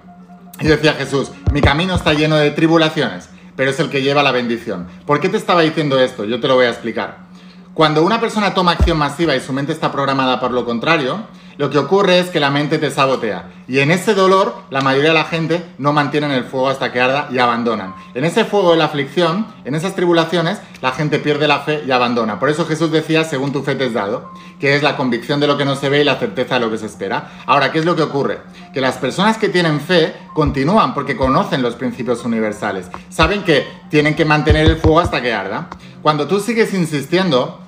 Y 0.60 0.66
decía 0.66 0.94
Jesús, 0.94 1.30
mi 1.52 1.60
camino 1.60 1.94
está 1.94 2.14
lleno 2.14 2.36
de 2.36 2.50
tribulaciones, 2.50 3.28
pero 3.54 3.70
es 3.70 3.78
el 3.78 3.90
que 3.90 4.02
lleva 4.02 4.22
la 4.22 4.32
bendición. 4.32 4.88
¿Por 5.06 5.20
qué 5.20 5.28
te 5.28 5.36
estaba 5.36 5.62
diciendo 5.62 5.98
esto? 6.00 6.24
Yo 6.24 6.40
te 6.40 6.48
lo 6.48 6.56
voy 6.56 6.66
a 6.66 6.70
explicar. 6.70 7.28
Cuando 7.74 8.02
una 8.02 8.20
persona 8.20 8.54
toma 8.54 8.72
acción 8.72 8.98
masiva 8.98 9.36
y 9.36 9.40
su 9.40 9.52
mente 9.52 9.72
está 9.72 9.92
programada 9.92 10.40
por 10.40 10.50
lo 10.50 10.64
contrario, 10.64 11.26
lo 11.58 11.70
que 11.70 11.78
ocurre 11.78 12.20
es 12.20 12.30
que 12.30 12.38
la 12.38 12.50
mente 12.50 12.78
te 12.78 12.88
sabotea. 12.88 13.50
Y 13.66 13.80
en 13.80 13.90
ese 13.90 14.14
dolor, 14.14 14.54
la 14.70 14.80
mayoría 14.80 15.08
de 15.08 15.14
la 15.16 15.24
gente 15.24 15.64
no 15.76 15.92
mantienen 15.92 16.30
el 16.30 16.44
fuego 16.44 16.68
hasta 16.68 16.92
que 16.92 17.00
arda 17.00 17.28
y 17.32 17.38
abandonan. 17.38 17.96
En 18.14 18.24
ese 18.24 18.44
fuego 18.44 18.70
de 18.70 18.76
la 18.76 18.84
aflicción, 18.84 19.44
en 19.64 19.74
esas 19.74 19.96
tribulaciones, 19.96 20.60
la 20.80 20.92
gente 20.92 21.18
pierde 21.18 21.48
la 21.48 21.58
fe 21.58 21.82
y 21.84 21.90
abandona. 21.90 22.38
Por 22.38 22.48
eso 22.48 22.64
Jesús 22.64 22.92
decía, 22.92 23.24
según 23.24 23.52
tu 23.52 23.64
fe 23.64 23.74
te 23.74 23.86
es 23.86 23.92
dado, 23.92 24.30
que 24.60 24.76
es 24.76 24.84
la 24.84 24.96
convicción 24.96 25.40
de 25.40 25.48
lo 25.48 25.58
que 25.58 25.64
no 25.64 25.74
se 25.74 25.88
ve 25.88 26.00
y 26.00 26.04
la 26.04 26.20
certeza 26.20 26.54
de 26.54 26.60
lo 26.60 26.70
que 26.70 26.78
se 26.78 26.86
espera. 26.86 27.42
Ahora, 27.44 27.72
¿qué 27.72 27.80
es 27.80 27.84
lo 27.84 27.96
que 27.96 28.02
ocurre? 28.02 28.38
Que 28.72 28.80
las 28.80 28.96
personas 28.98 29.36
que 29.36 29.48
tienen 29.48 29.80
fe 29.80 30.14
continúan 30.34 30.94
porque 30.94 31.16
conocen 31.16 31.60
los 31.60 31.74
principios 31.74 32.24
universales. 32.24 32.86
Saben 33.08 33.42
que 33.42 33.66
tienen 33.90 34.14
que 34.14 34.24
mantener 34.24 34.64
el 34.64 34.76
fuego 34.76 35.00
hasta 35.00 35.20
que 35.20 35.34
arda. 35.34 35.70
Cuando 36.02 36.28
tú 36.28 36.38
sigues 36.38 36.72
insistiendo, 36.72 37.58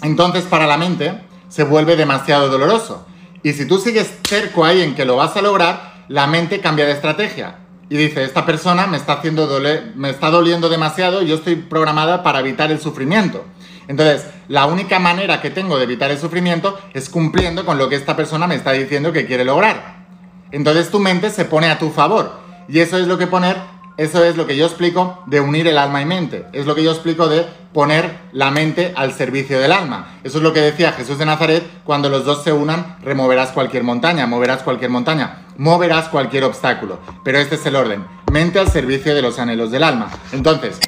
entonces 0.00 0.44
para 0.44 0.66
la 0.66 0.78
mente 0.78 1.20
se 1.50 1.64
vuelve 1.64 1.94
demasiado 1.94 2.48
doloroso 2.48 3.04
y 3.44 3.52
si 3.52 3.66
tú 3.66 3.78
sigues 3.78 4.10
cerco 4.26 4.64
ahí 4.64 4.80
en 4.80 4.94
que 4.94 5.04
lo 5.04 5.16
vas 5.16 5.36
a 5.36 5.42
lograr, 5.42 6.06
la 6.08 6.26
mente 6.26 6.60
cambia 6.60 6.86
de 6.86 6.92
estrategia. 6.92 7.58
Y 7.90 7.96
dice, 7.96 8.24
esta 8.24 8.46
persona 8.46 8.86
me 8.86 8.96
está 8.96 9.12
haciendo 9.12 9.60
me 9.94 10.08
está 10.08 10.30
doliendo 10.30 10.70
demasiado 10.70 11.22
y 11.22 11.26
yo 11.26 11.36
estoy 11.36 11.56
programada 11.56 12.22
para 12.22 12.40
evitar 12.40 12.72
el 12.72 12.80
sufrimiento. 12.80 13.44
Entonces, 13.86 14.26
la 14.48 14.64
única 14.64 14.98
manera 14.98 15.42
que 15.42 15.50
tengo 15.50 15.76
de 15.76 15.84
evitar 15.84 16.10
el 16.10 16.18
sufrimiento 16.18 16.78
es 16.94 17.10
cumpliendo 17.10 17.66
con 17.66 17.76
lo 17.76 17.90
que 17.90 17.96
esta 17.96 18.16
persona 18.16 18.46
me 18.46 18.54
está 18.54 18.72
diciendo 18.72 19.12
que 19.12 19.26
quiere 19.26 19.44
lograr. 19.44 20.06
Entonces 20.50 20.90
tu 20.90 20.98
mente 20.98 21.28
se 21.28 21.44
pone 21.44 21.68
a 21.68 21.78
tu 21.78 21.90
favor. 21.90 22.40
Y 22.66 22.78
eso 22.78 22.96
es 22.96 23.06
lo 23.06 23.18
que 23.18 23.26
poner 23.26 23.58
eso 23.96 24.24
es 24.24 24.36
lo 24.36 24.46
que 24.46 24.56
yo 24.56 24.66
explico 24.66 25.22
de 25.26 25.40
unir 25.40 25.68
el 25.68 25.78
alma 25.78 26.02
y 26.02 26.04
mente. 26.04 26.46
Es 26.52 26.66
lo 26.66 26.74
que 26.74 26.82
yo 26.82 26.90
explico 26.90 27.28
de 27.28 27.46
poner 27.72 28.18
la 28.32 28.50
mente 28.50 28.92
al 28.96 29.12
servicio 29.12 29.60
del 29.60 29.70
alma. 29.70 30.18
Eso 30.24 30.38
es 30.38 30.44
lo 30.44 30.52
que 30.52 30.60
decía 30.60 30.92
Jesús 30.92 31.18
de 31.18 31.26
Nazaret, 31.26 31.64
cuando 31.84 32.08
los 32.08 32.24
dos 32.24 32.42
se 32.42 32.52
unan, 32.52 32.96
removerás 33.02 33.50
cualquier 33.52 33.84
montaña, 33.84 34.26
moverás 34.26 34.62
cualquier 34.62 34.90
montaña, 34.90 35.46
moverás 35.58 36.08
cualquier 36.08 36.44
obstáculo. 36.44 36.98
Pero 37.24 37.38
este 37.38 37.54
es 37.54 37.66
el 37.66 37.76
orden, 37.76 38.04
mente 38.32 38.58
al 38.58 38.68
servicio 38.68 39.14
de 39.14 39.22
los 39.22 39.38
anhelos 39.38 39.70
del 39.70 39.84
alma. 39.84 40.10
Entonces, 40.32 40.80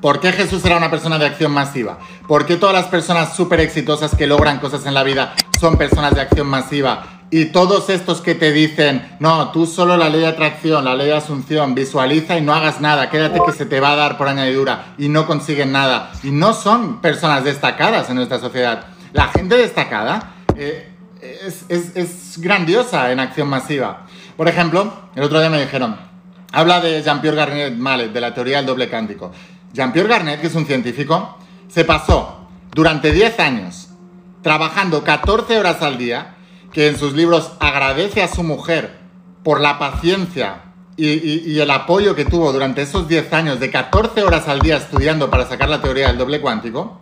¿Por 0.00 0.18
qué 0.18 0.32
Jesús 0.32 0.64
era 0.64 0.78
una 0.78 0.90
persona 0.90 1.18
de 1.18 1.26
acción 1.26 1.52
masiva? 1.52 1.98
¿Por 2.26 2.46
qué 2.46 2.56
todas 2.56 2.74
las 2.74 2.86
personas 2.86 3.36
súper 3.36 3.60
exitosas 3.60 4.14
que 4.14 4.26
logran 4.26 4.58
cosas 4.58 4.86
en 4.86 4.94
la 4.94 5.02
vida 5.02 5.34
son 5.60 5.76
personas 5.76 6.14
de 6.14 6.22
acción 6.22 6.46
masiva? 6.46 7.19
Y 7.32 7.46
todos 7.46 7.90
estos 7.90 8.20
que 8.20 8.34
te 8.34 8.50
dicen, 8.50 9.16
no, 9.20 9.52
tú 9.52 9.64
solo 9.64 9.96
la 9.96 10.08
ley 10.08 10.20
de 10.20 10.26
atracción, 10.26 10.84
la 10.84 10.96
ley 10.96 11.06
de 11.06 11.14
asunción, 11.14 11.76
visualiza 11.76 12.36
y 12.36 12.42
no 12.42 12.52
hagas 12.52 12.80
nada, 12.80 13.08
quédate 13.08 13.40
que 13.46 13.52
se 13.52 13.66
te 13.66 13.78
va 13.78 13.92
a 13.92 13.96
dar 13.96 14.18
por 14.18 14.26
añadidura 14.26 14.94
y 14.98 15.08
no 15.08 15.28
consiguen 15.28 15.70
nada. 15.70 16.10
Y 16.24 16.32
no 16.32 16.52
son 16.52 17.00
personas 17.00 17.44
destacadas 17.44 18.10
en 18.10 18.16
nuestra 18.16 18.40
sociedad. 18.40 18.86
La 19.12 19.28
gente 19.28 19.56
destacada 19.56 20.34
eh, 20.56 20.88
es, 21.68 22.38
grandiosa 22.38 23.12
en 23.12 23.20
acción 23.20 23.48
masiva. 23.48 24.06
Por 24.36 24.48
ejemplo, 24.48 24.92
el 25.14 25.22
otro 25.22 25.38
día 25.38 25.50
me 25.50 25.60
dijeron, 25.60 25.96
habla 26.50 26.80
de 26.80 27.00
Jean-Pierre 27.00 27.36
Garnet 27.36 27.76
Mallet, 27.76 28.12
de 28.12 28.20
la 28.20 28.34
teoría 28.34 28.56
del 28.56 28.66
doble 28.66 28.88
cántico. 28.88 29.30
Jean-Pierre 29.72 30.08
Garnet, 30.08 30.40
que 30.40 30.48
es 30.48 30.54
un 30.56 30.66
científico, 30.66 31.38
se 31.68 31.84
pasó 31.84 32.48
durante 32.72 33.12
10 33.12 33.38
años 33.38 33.88
trabajando 34.42 35.04
14 35.04 35.58
horas 35.58 35.80
al 35.82 35.96
día 35.96 36.34
que 36.72 36.88
en 36.88 36.98
sus 36.98 37.12
libros 37.12 37.52
agradece 37.60 38.22
a 38.22 38.28
su 38.28 38.42
mujer 38.42 38.98
por 39.42 39.60
la 39.60 39.78
paciencia 39.78 40.62
y, 40.96 41.58
el 41.58 41.70
apoyo 41.70 42.14
que 42.14 42.26
tuvo 42.26 42.52
durante 42.52 42.82
esos 42.82 43.08
10 43.08 43.32
años 43.32 43.60
de 43.60 43.70
14 43.70 44.22
horas 44.22 44.48
al 44.48 44.60
día 44.60 44.76
estudiando 44.76 45.30
para 45.30 45.46
sacar 45.46 45.70
la 45.70 45.80
teoría 45.80 46.08
del 46.08 46.18
doble 46.18 46.40
cuántico, 46.40 47.00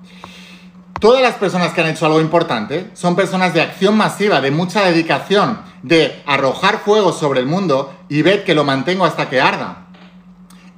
todas 1.00 1.20
las 1.20 1.34
personas 1.34 1.72
que 1.72 1.80
han 1.80 1.88
hecho 1.88 2.06
algo 2.06 2.20
importante 2.20 2.90
son 2.94 3.16
personas 3.16 3.54
de 3.54 3.62
acción 3.62 3.96
masiva, 3.96 4.40
de 4.40 4.52
mucha 4.52 4.84
dedicación, 4.84 5.60
de 5.82 6.22
arrojar 6.26 6.78
fuego 6.78 7.12
sobre 7.12 7.40
el 7.40 7.46
mundo 7.46 7.92
y 8.08 8.22
ver 8.22 8.44
que 8.44 8.54
lo 8.54 8.64
mantengo 8.64 9.04
hasta 9.04 9.28
que 9.28 9.40
arda. 9.40 9.88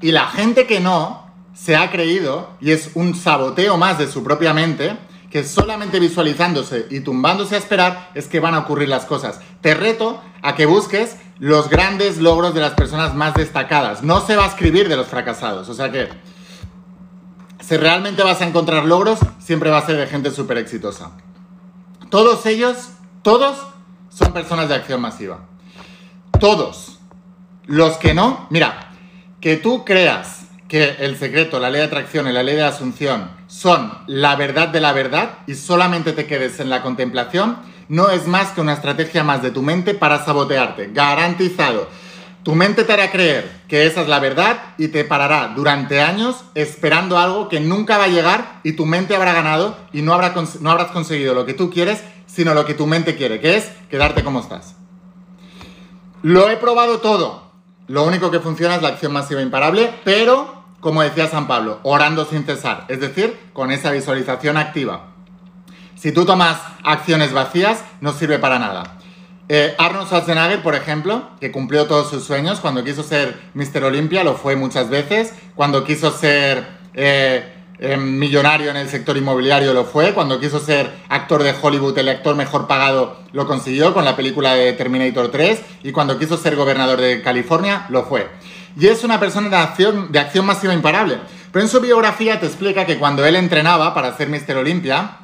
Y 0.01 0.13
la 0.13 0.27
gente 0.29 0.67
que 0.67 0.81
no 0.81 1.31
se 1.53 1.77
ha 1.77 1.91
creído, 1.91 2.51
y 2.61 2.71
es 2.71 2.93
un 2.95 3.15
saboteo 3.15 3.77
más 3.77 3.99
de 3.99 4.07
su 4.07 4.25
propia 4.25 4.55
mente, 4.55 4.97
que 5.31 5.45
solamente 5.45 6.01
visualizándose 6.01 6.87
y 6.91 7.01
tumbándose 7.01 7.55
a 7.55 7.59
esperar 7.59 8.11
es 8.15 8.27
que 8.27 8.41
van 8.41 8.55
a 8.55 8.59
ocurrir 8.59 8.89
las 8.89 9.05
cosas. 9.05 9.41
Te 9.61 9.75
reto 9.75 10.21
a 10.43 10.57
que 10.57 10.67
busques 10.67 11.17
los 11.39 11.71
grandes 11.71 12.19
logros 12.19 12.53
de 12.53 12.61
las 12.61 12.73
personas 12.73 13.15
más 13.15 13.35
destacadas. 13.35 14.03
No 14.03 14.21
se 14.27 14.35
va 14.35 14.45
a 14.45 14.49
escribir 14.49 14.89
de 14.89 14.97
los 14.97 15.07
fracasados. 15.07 15.69
O 15.69 15.75
sea 15.75 15.93
que, 15.93 16.09
si 17.61 17.77
realmente 17.77 18.25
vas 18.25 18.41
a 18.41 18.47
encontrar 18.47 18.85
logros, 18.85 19.21
siempre 19.39 19.71
va 19.71 19.79
a 19.79 19.87
ser 19.87 19.97
de 19.97 20.09
gente 20.09 20.33
súper 20.33 20.59
exitosa. 20.59 21.13
Todos 22.11 22.45
ellos, 22.47 22.89
todos 23.23 23.57
son 24.09 24.33
personas 24.33 24.69
de 24.69 24.75
acción 24.75 25.01
masiva. 25.01 25.47
Todos. 26.41 26.99
Los 27.67 27.99
que 27.99 28.15
no, 28.15 28.49
mira, 28.51 28.91
que 29.41 29.57
tú 29.57 29.85
creas 29.85 30.47
que 30.67 30.97
el 30.99 31.17
secreto, 31.17 31.61
la 31.61 31.71
ley 31.71 31.81
de 31.83 31.87
atracción 31.87 32.27
y 32.27 32.33
la 32.33 32.43
ley 32.43 32.57
de 32.57 32.65
asunción 32.65 33.40
son 33.51 33.93
la 34.07 34.37
verdad 34.37 34.69
de 34.69 34.81
la 34.81 34.93
verdad 34.93 35.39
y 35.49 35.55
solamente 35.55 36.13
te 36.13 36.27
quedes 36.27 36.61
en 36.61 36.71
la 36.71 36.83
contemplación, 36.83 37.59
no 37.89 38.09
es 38.09 38.29
más 38.29 38.51
que 38.53 38.61
una 38.61 38.75
estrategia 38.75 39.25
más 39.25 39.43
de 39.43 39.51
tu 39.51 39.61
mente 39.61 39.93
para 39.93 40.25
sabotearte. 40.25 40.91
Garantizado. 40.93 41.89
Tu 42.45 42.55
mente 42.55 42.85
te 42.85 42.93
hará 42.93 43.11
creer 43.11 43.51
que 43.69 43.87
esa 43.87 44.03
es 44.03 44.09
la 44.09 44.21
verdad 44.21 44.75
y 44.79 44.89
te 44.89 45.05
parará 45.05 45.53
durante 45.55 46.01
años 46.01 46.45
esperando 46.55 47.19
algo 47.19 47.49
que 47.49 47.61
nunca 47.61 47.99
va 47.99 48.05
a 48.05 48.09
llegar 48.09 48.61
y 48.63 48.73
tu 48.73 48.87
mente 48.87 49.17
habrá 49.17 49.35
ganado 49.35 49.77
y 49.93 50.03
no, 50.03 50.15
habrá 50.15 50.33
no 50.61 50.71
habrás 50.71 50.93
conseguido 50.93 51.35
lo 51.35 51.45
que 51.45 51.53
tú 51.53 51.71
quieres, 51.71 52.03
sino 52.27 52.55
lo 52.55 52.65
que 52.65 52.75
tu 52.75 52.87
mente 52.87 53.17
quiere, 53.17 53.41
que 53.41 53.57
es 53.57 53.65
quedarte 53.91 54.23
como 54.23 54.41
estás. 54.41 54.77
Lo 56.23 56.49
he 56.49 56.57
probado 56.57 57.01
todo. 57.01 57.51
Lo 57.89 58.05
único 58.05 58.31
que 58.31 58.39
funciona 58.39 58.77
es 58.77 58.83
la 58.83 58.89
acción 58.89 59.13
masiva 59.13 59.43
imparable, 59.43 59.91
pero 60.05 60.60
como 60.81 61.03
decía 61.03 61.29
San 61.29 61.47
Pablo, 61.47 61.81
orando 61.83 62.25
sin 62.25 62.45
cesar, 62.45 62.87
es 62.89 63.01
decir, 63.01 63.39
con 63.53 63.71
esa 63.71 63.91
visualización 63.91 64.57
activa. 64.57 65.11
Si 65.95 66.13
tú 66.13 66.25
tomas 66.25 66.59
acciones 66.83 67.33
vacías, 67.33 67.85
no 68.01 68.13
sirve 68.13 68.39
para 68.39 68.59
nada. 68.59 68.97
Eh, 69.49 69.75
Arnold 69.79 70.07
Schwarzenegger, 70.07 70.63
por 70.63 70.75
ejemplo, 70.75 71.31
que 71.41 71.51
cumplió 71.51 71.87
todos 71.87 72.09
sus 72.09 72.25
sueños, 72.25 72.61
cuando 72.61 72.85
quiso 72.85 73.03
ser 73.03 73.39
Mr. 73.55 73.85
Olympia, 73.85 74.25
lo 74.25 74.35
fue 74.35 74.57
muchas 74.57 74.89
veces, 74.89 75.35
cuando 75.57 75.85
quiso 75.85 76.11
ser 76.13 76.67
eh, 76.95 77.53
eh, 77.81 77.97
millonario 77.97 78.71
en 78.71 78.77
el 78.77 78.89
sector 78.89 79.17
inmobiliario, 79.17 79.75
lo 79.75 79.85
fue, 79.85 80.15
cuando 80.15 80.41
quiso 80.41 80.61
ser 80.61 80.91
actor 81.09 81.43
de 81.43 81.55
Hollywood, 81.61 81.99
el 81.99 82.09
actor 82.09 82.37
mejor 82.37 82.67
pagado, 82.67 83.19
lo 83.33 83.47
consiguió 83.47 83.93
con 83.93 84.05
la 84.05 84.17
película 84.17 84.55
de 84.55 84.73
Terminator 84.73 85.31
3, 85.31 85.61
y 85.83 85.93
cuando 85.93 86.19
quiso 86.19 86.37
ser 86.39 86.57
gobernador 86.57 87.01
de 87.01 87.21
California, 87.21 87.87
lo 87.91 88.05
fue 88.05 88.31
y 88.81 88.87
es 88.87 89.05
una 89.05 89.21
persona 89.21 89.51
de 89.51 89.57
acción, 89.57 90.11
de 90.11 90.19
acción 90.19 90.47
masiva 90.47 90.73
imparable. 90.73 91.19
Pero 91.53 91.63
en 91.63 91.69
su 91.69 91.81
biografía 91.81 92.41
te 92.41 92.47
explica 92.47 92.87
que 92.87 92.99
cuando 92.99 93.27
él 93.27 93.37
entrenaba 93.37 93.93
para 93.93 94.17
ser 94.17 94.31
Mister 94.31 94.57
Olympia, 94.57 95.19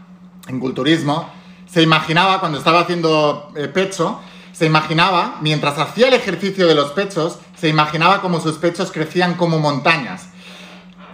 en 0.47 0.61
culturismo, 0.61 1.31
se 1.67 1.81
imaginaba, 1.81 2.39
cuando 2.39 2.59
estaba 2.59 2.81
haciendo 2.81 3.51
eh, 3.57 3.69
pecho, 3.69 4.21
se 4.53 4.67
imaginaba, 4.67 5.39
mientras 5.41 5.79
hacía 5.79 6.09
el 6.09 6.15
ejercicio 6.15 6.67
de 6.67 6.75
los 6.75 6.93
pechos, 6.93 7.39
se 7.57 7.69
imaginaba 7.69 8.21
como 8.21 8.41
sus 8.41 8.59
pechos 8.59 8.93
crecían 8.93 9.35
como 9.35 9.59
montañas. 9.59 10.29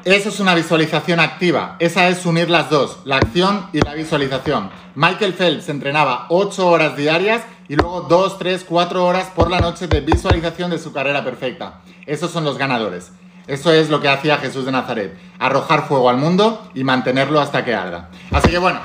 Eso 0.05 0.31
es 0.31 0.41
una 0.41 0.57
visualización 0.57 1.21
activa. 1.21 1.77
Esa 1.79 2.09
es 2.09 2.27
unir 2.27 2.51
las 2.51 2.71
dos, 2.71 2.99
la 3.05 3.19
acción 3.19 3.69
y 3.73 3.81
la 3.83 3.95
visualización. 3.95 4.71
Michael 4.97 5.35
Phelps 5.35 5.69
entrenaba 5.69 6.27
8 6.29 6.67
horas 6.67 6.97
diarias 6.97 7.43
y 7.73 7.77
luego 7.77 8.03
2, 8.03 8.39
3, 8.39 8.67
4 8.69 9.03
horas 9.03 9.29
por 9.35 9.51
la 9.51 9.59
noche 9.59 9.87
de 9.87 10.03
visualización 10.03 10.71
de 10.71 10.79
su 10.79 10.93
carrera 10.93 11.25
perfecta. 11.25 11.81
Esos 12.05 12.31
son 12.31 12.45
los 12.45 12.59
ganadores. 12.59 13.13
Eso 13.47 13.73
es 13.73 13.89
lo 13.89 13.99
que 13.99 14.11
hacía 14.11 14.37
Jesús 14.37 14.67
de 14.67 14.73
Nazaret, 14.73 15.17
arrojar 15.39 15.89
fuego 15.89 16.11
al 16.11 16.19
mundo 16.19 16.69
y 16.75 16.85
mantenerlo 16.85 17.41
hasta 17.41 17.65
que 17.65 17.75
arda. 17.75 18.11
Así 18.31 18.51
que 18.51 18.59
bueno, 18.59 18.79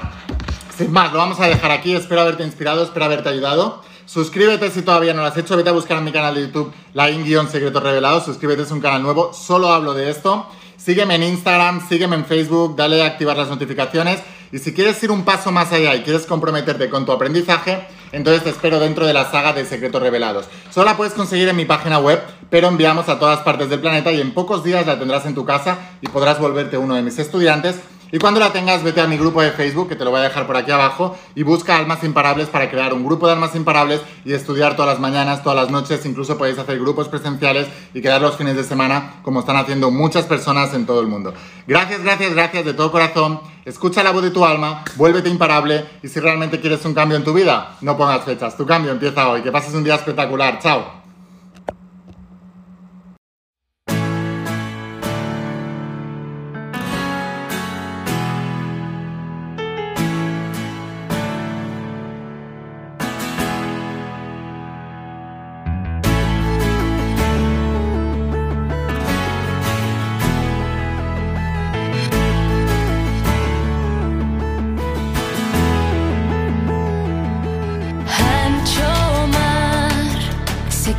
sin 0.78 0.90
más, 0.94 1.12
lo 1.12 1.18
vamos 1.18 1.38
a 1.42 1.48
dejar 1.48 1.72
aquí. 1.72 1.94
Espero 1.96 2.22
haberte 2.22 2.46
inspirado, 2.46 2.82
espero 2.82 3.04
haberte 3.04 3.28
ayudado. 3.28 3.82
Suscríbete 4.06 4.72
si 4.72 4.84
todavía 4.84 5.14
no 5.14 5.20
lo 5.20 5.28
has 5.28 5.38
hecho. 5.38 5.58
Vete 5.58 5.68
a 5.68 5.74
buscar 5.74 5.98
en 5.98 6.06
mi 6.06 6.14
canal 6.14 6.36
de 6.36 6.44
YouTube, 6.44 6.72
la 6.94 7.10
Secretos 7.50 7.84
Revelados. 7.84 8.24
Suscríbete, 8.24 8.62
es 8.62 8.72
un 8.72 8.80
canal 8.80 9.04
nuevo. 9.04 9.34
Solo 9.34 9.68
hablo 9.68 9.96
de 9.96 10.10
esto. 10.10 10.48
Sígueme 10.78 11.16
en 11.16 11.24
Instagram, 11.24 11.86
sígueme 11.90 12.16
en 12.16 12.24
Facebook, 12.24 12.78
dale 12.78 13.04
a 13.04 13.08
activar 13.08 13.36
las 13.36 13.50
notificaciones. 13.50 14.22
Y 14.54 14.60
si 14.60 14.74
quieres 14.74 15.04
ir 15.04 15.12
un 15.12 15.26
paso 15.26 15.52
más 15.52 15.74
allá 15.74 15.94
y 15.94 16.04
quieres 16.04 16.26
comprometerte 16.26 16.90
con 16.90 17.06
tu 17.06 17.12
aprendizaje, 17.12 17.86
entonces 18.12 18.44
te 18.44 18.50
espero 18.50 18.80
dentro 18.80 19.06
de 19.06 19.14
la 19.14 19.30
saga 19.30 19.54
de 19.54 19.66
Secretos 19.66 20.02
Revelados. 20.02 20.46
Solo 20.70 20.86
la 20.86 20.98
puedes 20.98 21.14
conseguir 21.14 21.50
en 21.50 21.56
mi 21.56 21.66
página 21.66 22.00
web, 22.00 22.22
pero 22.50 22.68
enviamos 22.68 23.10
a 23.10 23.20
todas 23.20 23.40
partes 23.40 23.70
del 23.70 23.80
planeta 23.80 24.12
y 24.12 24.22
en 24.22 24.34
pocos 24.34 24.64
días 24.64 24.86
la 24.86 25.00
tendrás 25.00 25.26
en 25.26 25.36
tu 25.36 25.46
casa 25.46 25.78
y 26.02 26.08
podrás 26.08 26.40
volverte 26.40 26.78
uno 26.78 26.96
de 26.96 27.02
mis 27.02 27.20
estudiantes 27.20 27.78
y 28.12 28.20
cuando 28.20 28.40
la 28.40 28.52
tengas, 28.54 28.84
vete 28.84 29.02
a 29.02 29.08
mi 29.08 29.18
grupo 29.18 29.42
de 29.42 29.52
Facebook, 29.52 29.90
que 29.90 29.96
te 29.96 30.06
lo 30.06 30.12
voy 30.12 30.20
a 30.20 30.24
dejar 30.24 30.48
por 30.48 30.56
aquí 30.56 30.72
abajo, 30.72 31.18
y 31.36 31.44
busca 31.44 31.78
almas 31.78 32.04
imparables 32.04 32.48
para 32.48 32.70
crear 32.70 32.94
un 32.94 33.06
grupo 33.06 33.28
de 33.28 33.34
almas 33.34 33.56
imparables 33.56 34.02
y 34.24 34.34
estudiar 34.34 34.76
todas 34.76 34.94
las 34.94 35.00
mañanas, 35.00 35.44
todas 35.44 35.58
las 35.58 35.70
noches. 35.70 36.06
Incluso 36.06 36.38
podéis 36.38 36.58
hacer 36.58 36.80
grupos 36.80 37.10
presenciales 37.10 37.68
y 37.94 38.02
quedar 38.02 38.22
los 38.22 38.38
fines 38.38 38.56
de 38.56 38.64
semana, 38.64 39.16
como 39.24 39.42
están 39.42 39.58
haciendo 39.58 39.92
muchas 39.92 40.26
personas 40.26 40.74
en 40.74 40.86
todo 40.86 41.02
el 41.02 41.08
mundo. 41.08 41.34
Gracias, 41.68 42.02
gracias, 42.04 42.34
gracias 42.34 42.66
de 42.66 42.74
todo 42.74 42.92
corazón. 42.92 43.42
Escucha 43.66 44.02
la 44.02 44.12
voz 44.12 44.24
de 44.24 44.32
tu 44.32 44.46
alma, 44.46 44.86
vuélvete 44.96 45.28
imparable 45.28 45.86
y 46.02 46.08
si 46.08 46.22
realmente 46.22 46.62
quieres 46.62 46.86
un 46.86 46.94
cambio 46.94 47.18
en 47.18 47.26
tu 47.26 47.34
vida, 47.34 47.78
no 47.82 47.98
pongas 47.98 48.24
fechas. 48.24 48.56
Tu 48.56 48.66
cambio 48.66 48.92
empieza 48.92 49.28
hoy. 49.28 49.42
Que 49.42 49.52
pases 49.52 49.74
un 49.74 49.84
día 49.84 49.96
espectacular. 49.96 50.60
Chao. 50.60 50.97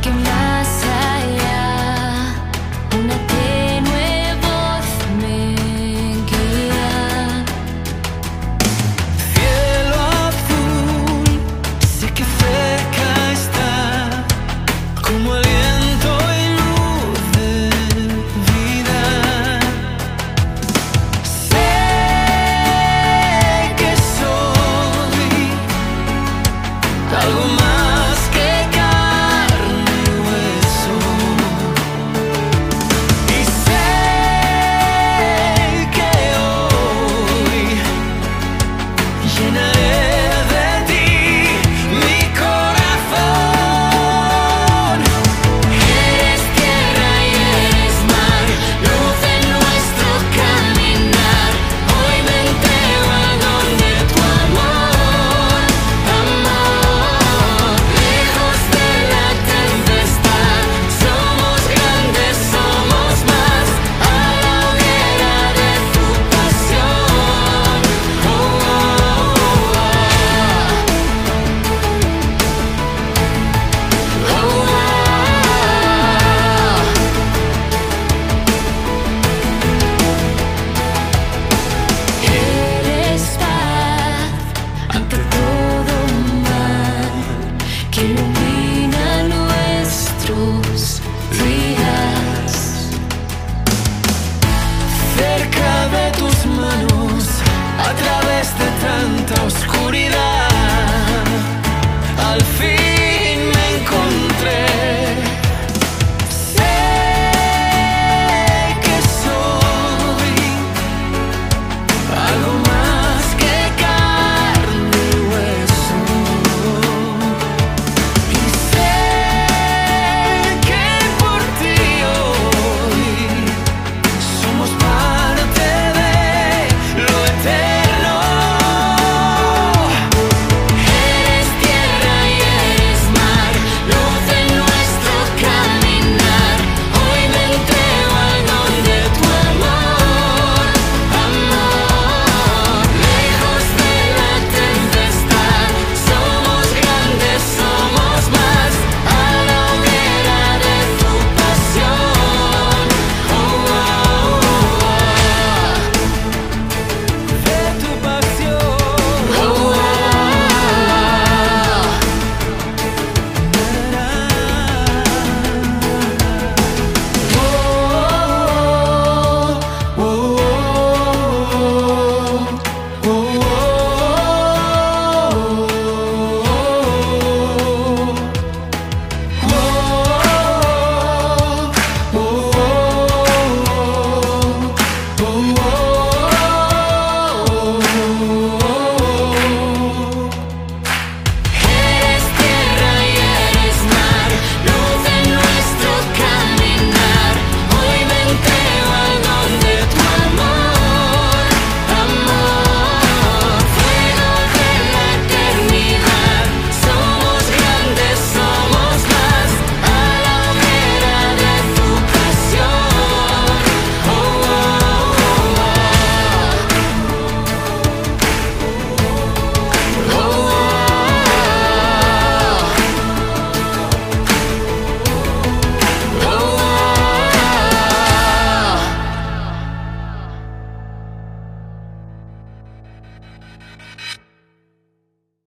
Algo 0.09 0.21
más. 0.21 0.48